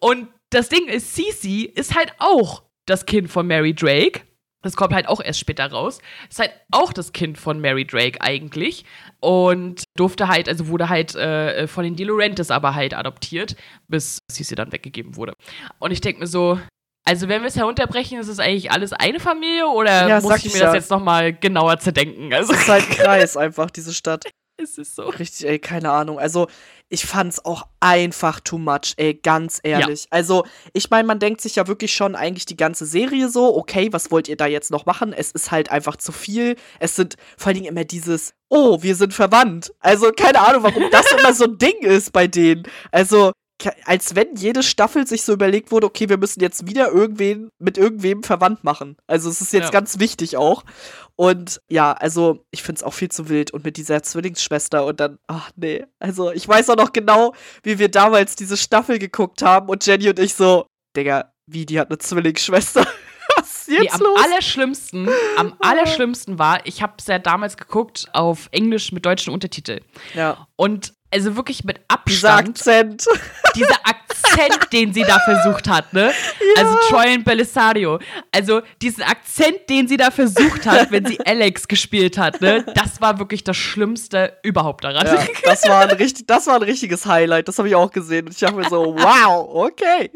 [0.00, 4.22] Und das Ding ist, Cece ist halt auch das Kind von Mary Drake.
[4.62, 6.00] Das kommt halt auch erst später raus.
[6.28, 8.84] Ist halt auch das Kind von Mary Drake eigentlich.
[9.20, 13.56] Und durfte halt, also wurde halt äh, von den De Laurentiis aber halt adoptiert,
[13.88, 15.34] bis Cece dann weggegeben wurde.
[15.78, 16.58] Und ich denke mir so,
[17.04, 20.46] also wenn wir es herunterbrechen, ist es eigentlich alles eine Familie oder Ja, muss ich
[20.46, 20.74] ich mir das ja.
[20.74, 22.34] jetzt nochmal genauer zerdenken?
[22.34, 24.24] Also Es ist halt ein Kreis einfach, diese Stadt.
[24.60, 25.04] es ist so.
[25.04, 26.18] Richtig, ey, keine Ahnung.
[26.18, 26.48] Also,
[26.88, 30.06] ich fand's auch einfach too much, ey, ganz ehrlich.
[30.10, 33.88] Also, ich meine, man denkt sich ja wirklich schon eigentlich die ganze Serie so, okay,
[33.92, 35.12] was wollt ihr da jetzt noch machen?
[35.12, 36.56] Es ist halt einfach zu viel.
[36.78, 39.72] Es sind vor allen Dingen immer dieses, oh, wir sind verwandt.
[39.80, 42.64] Also, keine Ahnung, warum das immer so ein Ding ist bei denen.
[42.92, 43.32] Also,
[43.84, 47.78] als wenn jede Staffel sich so überlegt wurde, okay, wir müssen jetzt wieder irgendwen mit
[47.78, 48.96] irgendwem verwandt machen.
[49.06, 49.70] Also, es ist jetzt Ja.
[49.70, 50.64] ganz wichtig auch.
[51.16, 53.50] Und ja, also ich finde es auch viel zu wild.
[53.52, 55.84] Und mit dieser Zwillingsschwester und dann, ach nee.
[55.98, 60.08] Also ich weiß auch noch genau, wie wir damals diese Staffel geguckt haben und Jenny
[60.10, 62.86] und ich so, Digga, wie, die hat eine Zwillingsschwester.
[63.36, 64.20] Was ist jetzt Nee, am los?
[64.24, 69.80] allerschlimmsten, am allerschlimmsten war, ich habe es ja damals geguckt auf Englisch mit deutschen Untertiteln.
[70.14, 71.78] Ja, Und also wirklich mit
[72.08, 73.06] dieser Abstand, Akzent.
[73.54, 76.12] dieser Akzent, den sie da versucht hat, ne?
[76.58, 77.98] Also Troy und Belisario.
[78.32, 82.64] Also diesen Akzent, den sie da versucht hat, wenn sie Alex gespielt hat, ne?
[82.74, 85.06] Das war wirklich das Schlimmste überhaupt daran.
[85.06, 87.48] Ja, das war ein richtig, das war ein richtiges Highlight.
[87.48, 88.26] Das habe ich auch gesehen.
[88.26, 90.10] Und ich dachte mir so, wow, okay.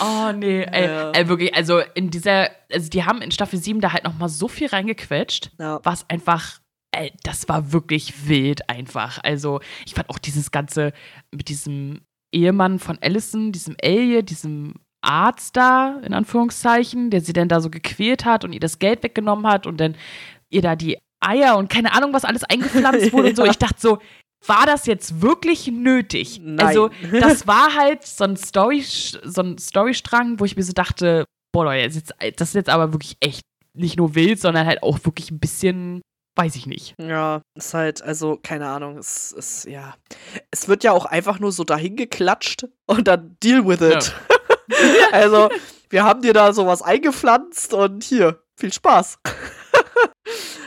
[0.00, 1.10] Oh nee, ey, Ja.
[1.12, 4.48] ey, wirklich, also in dieser, also die haben in Staffel 7 da halt nochmal so
[4.48, 5.80] viel reingequetscht, Ja.
[5.82, 6.58] was einfach,
[6.96, 9.20] ey, das war wirklich wild einfach.
[9.22, 10.92] Also ich fand auch dieses Ganze
[11.30, 12.00] mit diesem
[12.32, 17.70] Ehemann von Allison, diesem Elliot, diesem Arzt da, in Anführungszeichen, der sie dann da so
[17.70, 19.96] gequält hat und ihr das Geld weggenommen hat und dann
[20.50, 23.42] ihr da die Eier und keine Ahnung, was alles eingepflanzt wurde und so.
[23.44, 23.50] Ja.
[23.50, 23.98] Ich dachte so,
[24.46, 26.40] war das jetzt wirklich nötig?
[26.42, 26.66] Nein.
[26.66, 31.24] Also, das war halt so ein, Story, so ein Storystrang, wo ich mir so dachte,
[31.52, 32.02] boah, Leute,
[32.36, 33.42] das ist jetzt aber wirklich echt
[33.74, 36.02] nicht nur wild, sondern halt auch wirklich ein bisschen,
[36.36, 36.94] weiß ich nicht.
[37.00, 39.94] Ja, ist halt, also, keine Ahnung, es ist, ja.
[40.50, 44.14] Es wird ja auch einfach nur so dahin geklatscht und dann deal with it.
[45.12, 45.48] also,
[45.90, 49.18] wir haben dir da sowas eingepflanzt und hier, viel Spaß.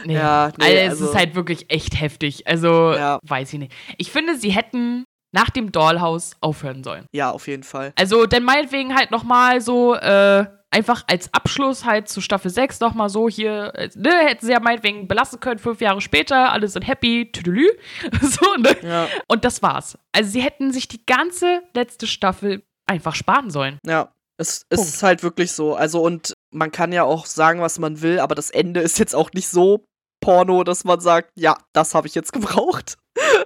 [0.06, 0.14] Nee.
[0.14, 2.48] Ja, nee, also, es also- ist halt wirklich echt heftig.
[2.48, 3.20] Also, Ja.
[3.24, 3.74] weiß ich nicht.
[3.98, 5.04] Ich finde, sie hätten
[5.34, 7.08] nach dem Dollhouse aufhören sollen.
[7.14, 7.92] Ja, auf jeden Fall.
[7.98, 10.46] Also, dann meinetwegen halt nochmal so, äh,
[10.78, 15.08] einfach als Abschluss halt zu Staffel 6 nochmal so hier, ne, hätten sie ja meinetwegen
[15.08, 17.68] belassen können, fünf Jahre später, alle sind happy, tüdelü.
[18.22, 18.76] so, ne?
[18.84, 19.98] Ja, Und das war's.
[20.12, 23.80] Also, sie hätten sich die ganze letzte Staffel einfach sparen sollen.
[23.86, 24.12] ja.
[24.40, 25.74] Es, es ist halt wirklich so.
[25.74, 29.16] Also, und man kann ja auch sagen, was man will, aber das Ende ist jetzt
[29.16, 29.84] auch nicht so
[30.22, 33.00] Porno, dass man sagt, ja, das habe ich jetzt gebraucht.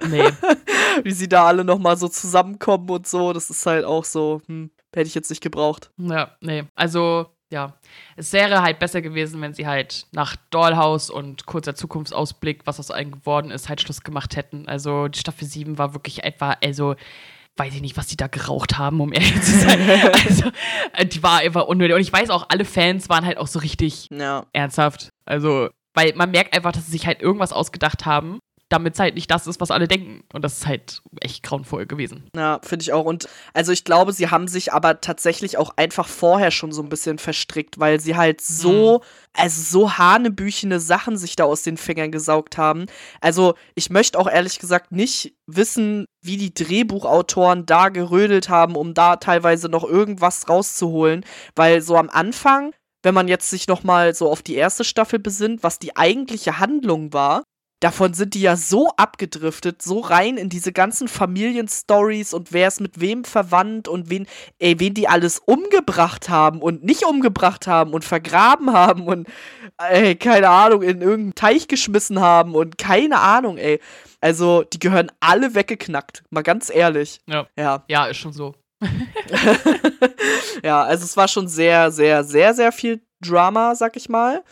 [0.06, 0.28] Nee.
[1.02, 4.70] Wie sie da alle nochmal so zusammenkommen und so, das ist halt auch so, hm,
[4.94, 5.90] hätte ich jetzt nicht gebraucht.
[5.98, 6.64] Ja, nee.
[6.74, 7.74] Also, ja.
[8.16, 12.90] Es wäre halt besser gewesen, wenn sie halt nach Dollhouse und kurzer Zukunftsausblick, was aus
[12.90, 14.68] allen geworden ist, halt Schluss gemacht hätten.
[14.68, 16.94] Also, die Staffel 7 war wirklich etwa, also,
[17.56, 19.80] weiß ich nicht, was die da geraucht haben, um ehrlich zu sein.
[20.12, 20.50] also,
[20.94, 21.94] äh, die war einfach unnötig.
[21.94, 25.10] Und ich weiß auch, alle Fans waren halt auch so richtig Ja, ernsthaft.
[25.26, 28.38] Also, weil man merkt einfach, dass sie sich halt irgendwas ausgedacht haben,
[28.72, 30.24] damit es halt nicht das ist, was alle denken.
[30.32, 32.24] Und das ist halt echt grauenvoll gewesen.
[32.34, 33.04] Ja, finde ich auch.
[33.04, 36.88] Und also ich glaube, sie haben sich aber tatsächlich auch einfach vorher schon so ein
[36.88, 39.02] bisschen verstrickt, weil sie halt so,
[39.34, 42.86] also so hanebüchene Sachen sich da aus den Fingern gesaugt haben.
[43.20, 48.94] Also ich möchte auch ehrlich gesagt nicht wissen, wie die Drehbuchautoren da gerödelt haben, um
[48.94, 52.72] da teilweise noch irgendwas rauszuholen, weil so am Anfang
[53.04, 56.58] wenn man jetzt sich noch mal so auf die erste Staffel besinnt, was die eigentliche
[56.58, 57.42] Handlung war,
[57.82, 62.80] davon sind die ja so abgedriftet, so rein in diese ganzen Familienstories und wer ist
[62.80, 64.26] mit wem verwandt und wen,
[64.60, 69.28] ey, wen die alles umgebracht haben und nicht umgebracht haben und vergraben haben und,
[69.78, 73.80] ey, keine Ahnung, in irgendeinen Teich geschmissen haben und keine Ahnung, ey.
[74.20, 77.20] Also, die gehören alle weggeknackt, mal ganz ehrlich.
[77.26, 77.48] Ja.
[77.58, 77.84] Ja.
[77.88, 78.54] Ja, ist schon so.
[80.62, 84.44] ja, also es war schon sehr, sehr, sehr, sehr viel Drama, sag ich mal.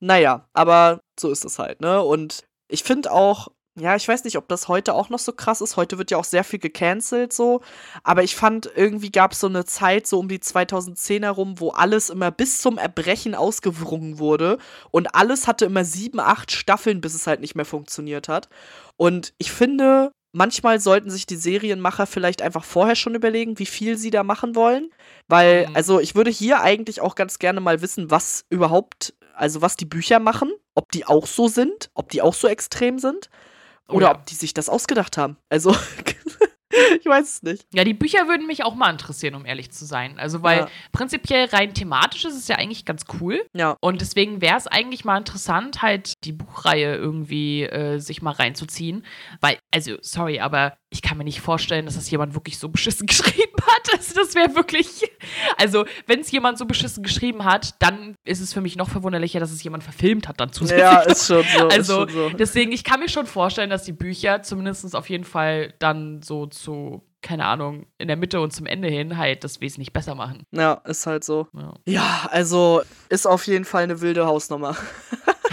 [0.00, 2.02] Naja, aber so ist es halt, ne?
[2.02, 3.48] Und ich finde auch,
[3.80, 5.76] ja, ich weiß nicht, ob das heute auch noch so krass ist.
[5.76, 7.60] Heute wird ja auch sehr viel gecancelt so.
[8.02, 11.70] Aber ich fand, irgendwie gab es so eine Zeit, so um die 2010 herum, wo
[11.70, 14.58] alles immer bis zum Erbrechen ausgewrungen wurde.
[14.90, 18.48] Und alles hatte immer sieben, acht Staffeln, bis es halt nicht mehr funktioniert hat.
[18.96, 23.96] Und ich finde, manchmal sollten sich die Serienmacher vielleicht einfach vorher schon überlegen, wie viel
[23.98, 24.90] sie da machen wollen.
[25.28, 25.76] Weil, Mhm.
[25.76, 29.84] also ich würde hier eigentlich auch ganz gerne mal wissen, was überhaupt, also was die
[29.86, 33.30] Bücher machen, ob die auch so sind, ob die auch so extrem sind.
[33.88, 34.14] Oh Oder ja.
[34.16, 35.38] ob die sich das ausgedacht haben.
[35.48, 35.74] Also,
[37.00, 37.66] ich weiß es nicht.
[37.72, 40.18] Ja, die Bücher würden mich auch mal interessieren, um ehrlich zu sein.
[40.18, 40.68] Also, weil Ja.
[40.92, 43.44] prinzipiell rein thematisch ist es ja eigentlich ganz cool.
[43.54, 43.76] Ja.
[43.80, 49.04] Und deswegen wäre es eigentlich mal interessant, halt die Buchreihe irgendwie äh, sich mal reinzuziehen.
[49.40, 53.06] Weil, also, sorry, aber ich kann mir nicht vorstellen, dass das jemand wirklich so beschissen
[53.06, 53.92] geschrieben hat.
[53.92, 55.04] Also, das wäre wirklich.
[55.56, 59.40] Also, wenn es jemand so beschissen geschrieben hat, dann ist es für mich noch verwunderlicher,
[59.40, 60.80] dass es jemand verfilmt hat, dann zusätzlich.
[60.80, 61.68] Ja, ist schon so.
[61.68, 62.30] Also, schon so.
[62.30, 66.46] deswegen, ich kann mir schon vorstellen, dass die Bücher zumindest auf jeden Fall dann so
[66.60, 70.44] zu, keine Ahnung, in der Mitte und zum Ende hin halt das wesentlich besser machen.
[70.50, 71.48] Ja, ist halt so.
[71.54, 71.74] Ja.
[71.86, 74.76] Ja, also ist auf jeden Fall eine wilde Hausnummer.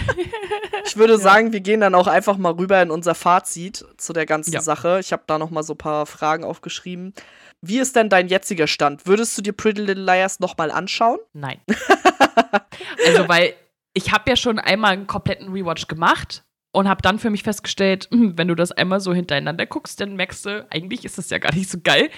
[0.85, 4.25] ich würde sagen, wir gehen dann auch einfach mal rüber in unser Fazit zu der
[4.25, 4.61] ganzen Ja.
[4.61, 4.99] Sache.
[4.99, 7.13] Ich habe da noch mal so ein paar Fragen aufgeschrieben.
[7.61, 9.07] Wie ist denn dein jetziger Stand?
[9.07, 11.19] Würdest du dir Pretty Little Liars noch mal anschauen?
[11.33, 11.61] Nein.
[13.05, 13.53] also, weil
[13.93, 16.43] ich habe ja schon einmal einen kompletten Rewatch gemacht
[16.75, 20.15] und habe dann für mich festgestellt, hm, wenn du das einmal so hintereinander guckst, dann
[20.15, 22.09] merkst du, eigentlich ist das ja gar nicht so geil.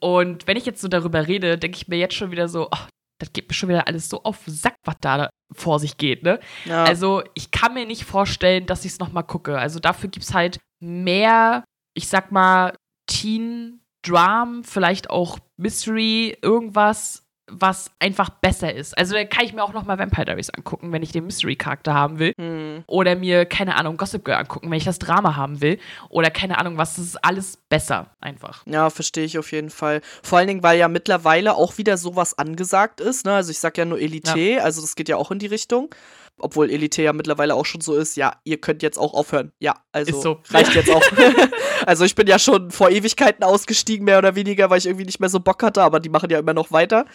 [0.00, 2.88] Und wenn ich jetzt so darüber rede, denke ich mir jetzt schon wieder so, ach,
[3.18, 6.38] das geht mir schon wieder alles so auf Sack, was da vor sich geht, ne?
[6.66, 6.84] Ja.
[6.84, 9.58] Also, ich kann mir nicht vorstellen, dass ich es nochmal gucke.
[9.58, 12.74] Also, dafür gibt es halt mehr, ich sag mal,
[13.06, 18.96] Teen-Dram, vielleicht auch Mystery, irgendwas, was einfach besser ist.
[18.96, 22.18] Also, da kann ich mir auch nochmal Vampire Diaries angucken, wenn ich den Mystery-Charakter haben
[22.18, 22.32] will.
[22.36, 22.84] hm.
[22.86, 25.78] Oder mir, keine Ahnung, Gossip Girl angucken, wenn ich das Drama haben will.
[26.08, 26.96] Oder keine Ahnung was.
[26.96, 28.64] Das ist alles besser, einfach.
[28.66, 30.00] Ja, verstehe ich auf jeden Fall.
[30.22, 33.24] Vor allen Dingen, weil ja mittlerweile auch wieder sowas angesagt ist.
[33.24, 33.34] Ne?
[33.34, 35.90] Also ich sag ja nur Elite, also das geht ja auch in die Richtung.
[36.38, 39.52] Obwohl Elite ja mittlerweile auch schon so ist, ja, ihr könnt jetzt auch aufhören.
[39.58, 40.40] Ja, also so.
[40.50, 41.02] reicht jetzt auch.
[41.86, 45.20] also ich bin ja schon vor Ewigkeiten ausgestiegen, mehr oder weniger, weil ich irgendwie nicht
[45.20, 47.06] mehr so Bock hatte, aber die machen ja immer noch weiter.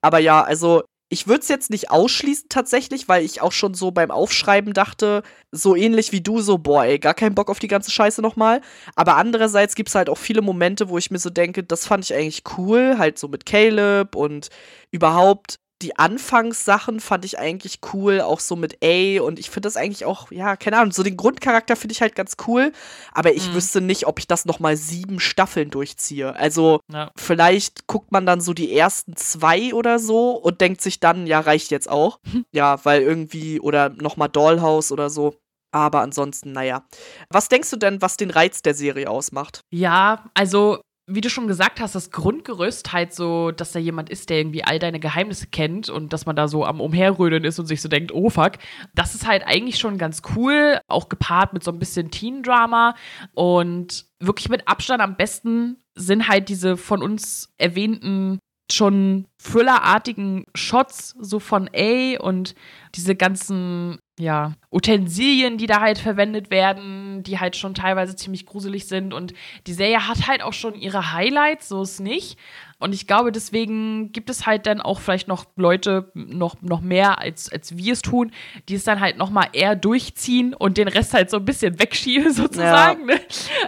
[0.00, 3.90] Aber ja, also ich würde es jetzt nicht ausschließen tatsächlich, weil ich auch schon so
[3.90, 7.68] beim Aufschreiben dachte, so ähnlich wie du, so, boah, ey, gar keinen Bock auf die
[7.68, 8.60] ganze Scheiße nochmal.
[8.94, 12.04] Aber andererseits gibt es halt auch viele Momente, wo ich mir so denke, das fand
[12.04, 14.50] ich eigentlich cool, halt so mit Caleb und
[14.92, 19.76] überhaupt die Anfangssachen fand ich eigentlich cool, auch so mit A und ich finde das
[19.76, 22.72] eigentlich auch, ja, keine Ahnung, so den Grundcharakter finde ich halt ganz cool,
[23.12, 23.54] aber ich Mhm.
[23.54, 26.34] wüsste nicht, ob ich das nochmal sieben Staffeln durchziehe.
[26.36, 27.10] Also Ja.
[27.16, 31.40] vielleicht guckt man dann so die ersten zwei oder so und denkt sich dann, ja,
[31.40, 32.18] reicht jetzt auch.
[32.52, 35.34] ja, weil irgendwie, oder nochmal Dollhouse oder so.
[35.72, 36.84] Aber ansonsten, naja.
[37.30, 39.60] Was denkst du denn, was den Reiz der Serie ausmacht?
[39.72, 40.80] Ja, also
[41.10, 44.64] wie du schon gesagt hast, das Grundgerüst halt so, dass da jemand ist, der irgendwie
[44.64, 47.88] all deine Geheimnisse kennt und dass man da so am Umherrödeln ist und sich so
[47.88, 48.52] denkt, oh fuck,
[48.94, 52.94] das ist halt eigentlich schon ganz cool, auch gepaart mit so ein bisschen Teen-Drama.
[53.34, 58.38] Und wirklich mit Abstand am besten sind halt diese von uns erwähnten
[58.72, 62.54] schon Thriller-artigen Shots so von A und
[62.94, 68.86] diese ganzen ja, Utensilien, die da halt verwendet werden, die halt schon teilweise ziemlich gruselig
[68.86, 69.14] sind.
[69.14, 69.32] Und
[69.66, 72.38] die Serie hat halt auch schon ihre Highlights, so ist nicht.
[72.80, 77.18] Und ich glaube, deswegen gibt es halt dann auch vielleicht noch Leute, noch, noch mehr
[77.18, 78.32] als, als wir es tun,
[78.68, 81.78] die es dann halt noch mal eher durchziehen und den Rest halt so ein bisschen
[81.78, 83.20] wegschieben, sozusagen, ne?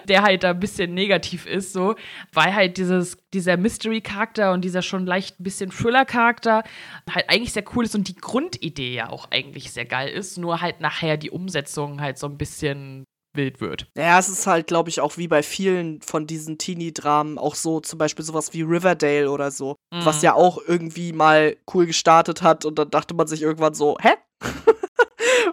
[0.09, 1.95] der halt da ein bisschen negativ ist, so.
[2.33, 6.65] Weil halt dieses, dieser Mystery-Charakter und dieser schon leicht ein bisschen Thriller-Charakter
[7.11, 10.63] halt eigentlich sehr cool ist und die Grundidee ja auch eigentlich sehr geil ist, nur
[10.63, 13.05] halt nachher die Umsetzung halt so ein bisschen
[13.35, 13.87] wild wird.
[13.97, 17.81] Ja, es ist halt, glaube ich, auch wie bei vielen von diesen Teenie-Dramen auch so,
[17.81, 20.05] zum Beispiel sowas wie Riverdale oder so, Mhm.
[20.05, 23.97] was ja auch irgendwie mal cool gestartet hat und dann dachte man sich irgendwann so,
[24.01, 24.11] hä?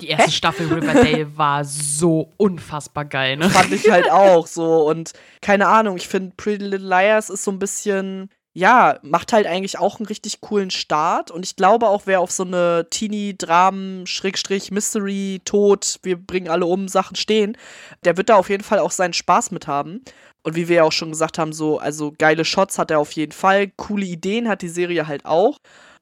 [0.02, 3.50] Die erste Staffel Riverdale war so unfassbar geil, ne?
[3.50, 5.12] Fand ich halt auch so und
[5.42, 9.78] keine Ahnung, ich finde Pretty Little Liars ist so ein bisschen, ja, macht halt eigentlich
[9.78, 11.32] auch einen richtig coolen Start.
[11.32, 16.66] Und ich glaube auch, wer auf so eine Teenie-Dramen, Schrägstrich, Mystery, Tod, wir bringen alle
[16.66, 17.58] um Sachen stehen,
[18.04, 20.02] der wird da auf jeden Fall auch seinen Spaß mit haben.
[20.42, 23.12] Und wie wir ja auch schon gesagt haben, so, also geile Shots hat er auf
[23.12, 23.68] jeden Fall.
[23.76, 25.60] Coole Ideen hat die Serie halt auch.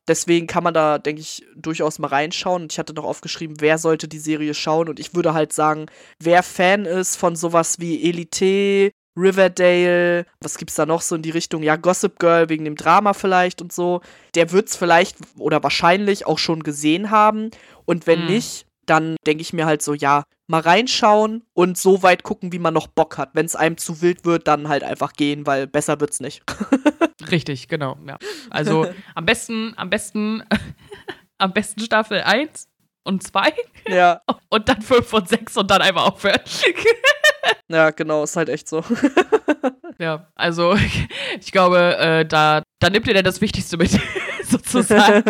[0.07, 2.63] Deswegen kann man da, denke ich, durchaus mal reinschauen.
[2.63, 4.87] Und ich hatte noch aufgeschrieben, wer sollte die Serie schauen.
[4.87, 5.87] Und ich würde halt sagen,
[6.19, 11.31] wer Fan ist von sowas wie Elite, Riverdale, was gibt's da noch so in die
[11.31, 11.63] Richtung?
[11.63, 14.01] Ja, Gossip Girl wegen dem Drama vielleicht und so.
[14.35, 17.49] Der wird's vielleicht oder wahrscheinlich auch schon gesehen haben.
[17.85, 18.27] Und wenn mhm.
[18.27, 22.59] nicht, dann denke ich mir halt so, ja, mal reinschauen und so weit gucken, wie
[22.59, 23.31] man noch Bock hat.
[23.33, 26.41] Wenn es einem zu wild wird, dann halt einfach gehen, weil besser wird's nicht.
[27.31, 28.17] Richtig, genau, ja.
[28.49, 30.43] Also am besten, am besten,
[31.37, 32.69] am besten Staffel 1
[33.03, 33.53] und 2.
[33.89, 34.21] Ja.
[34.49, 36.39] Und dann 5 und 6 und dann einfach aufhören.
[37.67, 38.83] Ja, genau, ist halt echt so.
[39.99, 40.75] ja, also
[41.39, 43.91] ich glaube, äh, da, da nimmt ihr dann das Wichtigste mit.
[44.43, 45.23] sozusagen.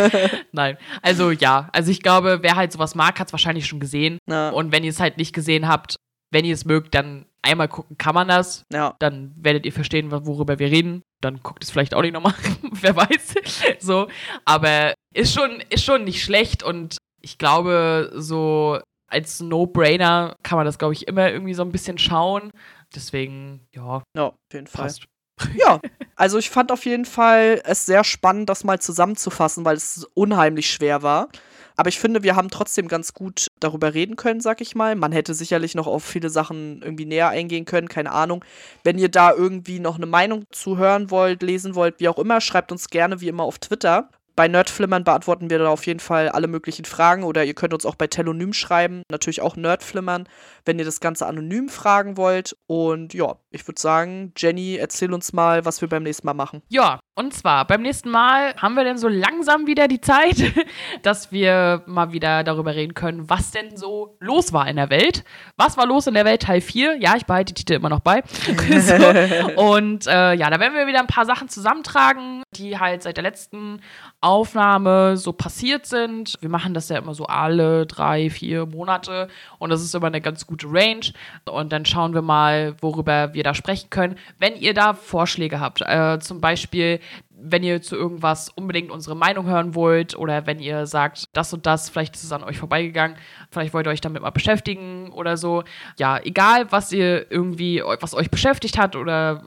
[0.52, 0.78] Nein.
[1.02, 4.20] Also ja, also ich glaube, wer halt sowas mag, hat es wahrscheinlich schon gesehen.
[4.30, 4.50] Ja.
[4.50, 5.96] Und wenn ihr es halt nicht gesehen habt,
[6.32, 8.64] wenn ihr es mögt, dann einmal gucken, kann man das.
[8.72, 8.96] Ja.
[9.00, 11.02] Dann werdet ihr verstehen, worüber wir reden.
[11.22, 12.36] Dann guckt es vielleicht auch nicht nochmal,
[12.82, 13.36] wer weiß.
[13.80, 14.08] so.
[14.46, 20.66] Aber ist schon, ist schon nicht schlecht und ich glaube, so als No-Brainer kann man
[20.66, 22.52] das, glaube ich, immer irgendwie so ein bisschen schauen.
[22.96, 24.04] Deswegen, ja.
[24.16, 24.86] Ja, auf jeden Fall.
[24.86, 25.06] Passt.
[25.56, 25.80] Ja,
[26.16, 30.68] also ich fand auf jeden Fall es sehr spannend, das mal zusammenzufassen, weil es unheimlich
[30.68, 31.30] schwer war.
[31.76, 34.96] Aber ich finde, wir haben trotzdem ganz gut darüber reden können, sag ich mal.
[34.96, 38.44] Man hätte sicherlich noch auf viele Sachen irgendwie näher eingehen können, keine Ahnung.
[38.84, 42.42] Wenn ihr da irgendwie noch eine Meinung zu hören wollt, lesen wollt, wie auch immer,
[42.42, 44.10] schreibt uns gerne wie immer auf Twitter.
[44.38, 47.88] Bei Nerdflimmern beantworten wir da auf jeden Fall alle möglichen Fragen oder ihr könnt uns
[47.88, 50.30] auch bei Telonym schreiben, natürlich auch Nerdflimmern,
[50.64, 52.56] wenn ihr das Ganze anonym fragen wollt.
[52.68, 56.62] Und ja, ich würde sagen, Jenny, erzähl uns mal, was wir beim nächsten Mal machen.
[56.70, 60.54] Ja, und zwar beim nächsten Mal haben wir denn so langsam wieder die Zeit,
[61.02, 65.24] dass wir mal wieder darüber reden können, was denn so los war in der Welt.
[65.56, 66.98] Was war los in der Welt Teil 4?
[67.00, 68.22] Ja, ich behalte die Titel immer noch bei.
[68.80, 69.60] so.
[69.60, 73.24] Und äh, ja, da werden wir wieder ein paar Sachen zusammentragen, die halt seit der
[73.24, 73.82] letzten
[74.22, 76.36] Aufnahme so passiert sind.
[76.40, 80.22] Wir machen das ja immer so alle drei, vier Monate und das ist immer eine
[80.22, 81.08] ganz gute Range.
[81.50, 84.18] Und dann schauen wir mal, worüber wir da sprechen können.
[84.38, 87.00] Wenn ihr da Vorschläge habt, äh, zum Beispiel
[87.40, 91.66] wenn ihr zu irgendwas unbedingt unsere Meinung hören wollt oder wenn ihr sagt, das und
[91.66, 93.18] das, vielleicht ist es an euch vorbeigegangen,
[93.52, 95.64] vielleicht wollt ihr euch damit mal beschäftigen oder so.
[96.00, 99.44] Ja, egal, was ihr irgendwie, was euch beschäftigt hat oder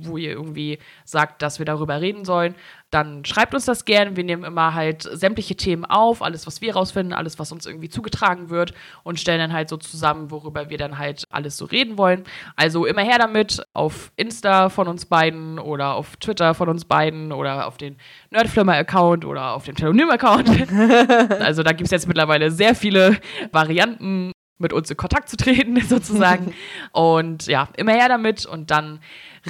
[0.00, 2.54] wo ihr irgendwie sagt, dass wir darüber reden sollen,
[2.94, 4.16] dann schreibt uns das gerne.
[4.16, 7.88] Wir nehmen immer halt sämtliche Themen auf, alles, was wir rausfinden, alles, was uns irgendwie
[7.88, 8.72] zugetragen wird
[9.02, 12.24] und stellen dann halt so zusammen, worüber wir dann halt alles so reden wollen.
[12.54, 17.32] Also immer her damit auf Insta von uns beiden oder auf Twitter von uns beiden
[17.32, 17.96] oder auf den
[18.30, 20.50] Nerdflimmer-Account oder auf dem Telonym-Account.
[21.40, 23.18] also da gibt es jetzt mittlerweile sehr viele
[23.50, 26.54] Varianten, mit uns in Kontakt zu treten, sozusagen.
[26.92, 29.00] und ja, immer her damit und dann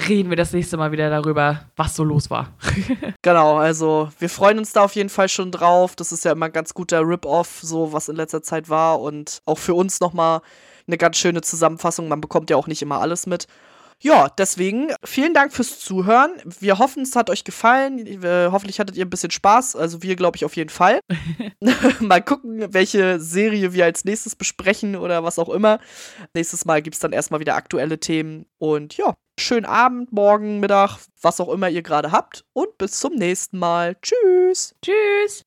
[0.07, 2.53] reden wir das nächste Mal wieder darüber, was so los war.
[3.21, 5.95] genau, also wir freuen uns da auf jeden Fall schon drauf.
[5.95, 9.41] Das ist ja immer ein ganz guter Rip-Off, so was in letzter Zeit war und
[9.45, 10.41] auch für uns nochmal
[10.87, 12.07] eine ganz schöne Zusammenfassung.
[12.07, 13.47] Man bekommt ja auch nicht immer alles mit.
[14.01, 16.31] Ja, deswegen vielen Dank fürs Zuhören.
[16.59, 18.05] Wir hoffen, es hat euch gefallen.
[18.23, 19.77] Äh, hoffentlich hattet ihr ein bisschen Spaß.
[19.77, 20.99] Also wir, glaube ich, auf jeden Fall.
[22.01, 25.79] mal gucken, welche Serie wir als nächstes besprechen oder was auch immer.
[26.33, 28.45] Nächstes Mal gibt es dann erstmal wieder aktuelle Themen.
[28.57, 32.45] Und ja, schönen Abend, morgen, Mittag, was auch immer ihr gerade habt.
[32.53, 33.97] Und bis zum nächsten Mal.
[34.01, 34.75] Tschüss.
[34.81, 35.43] Tschüss.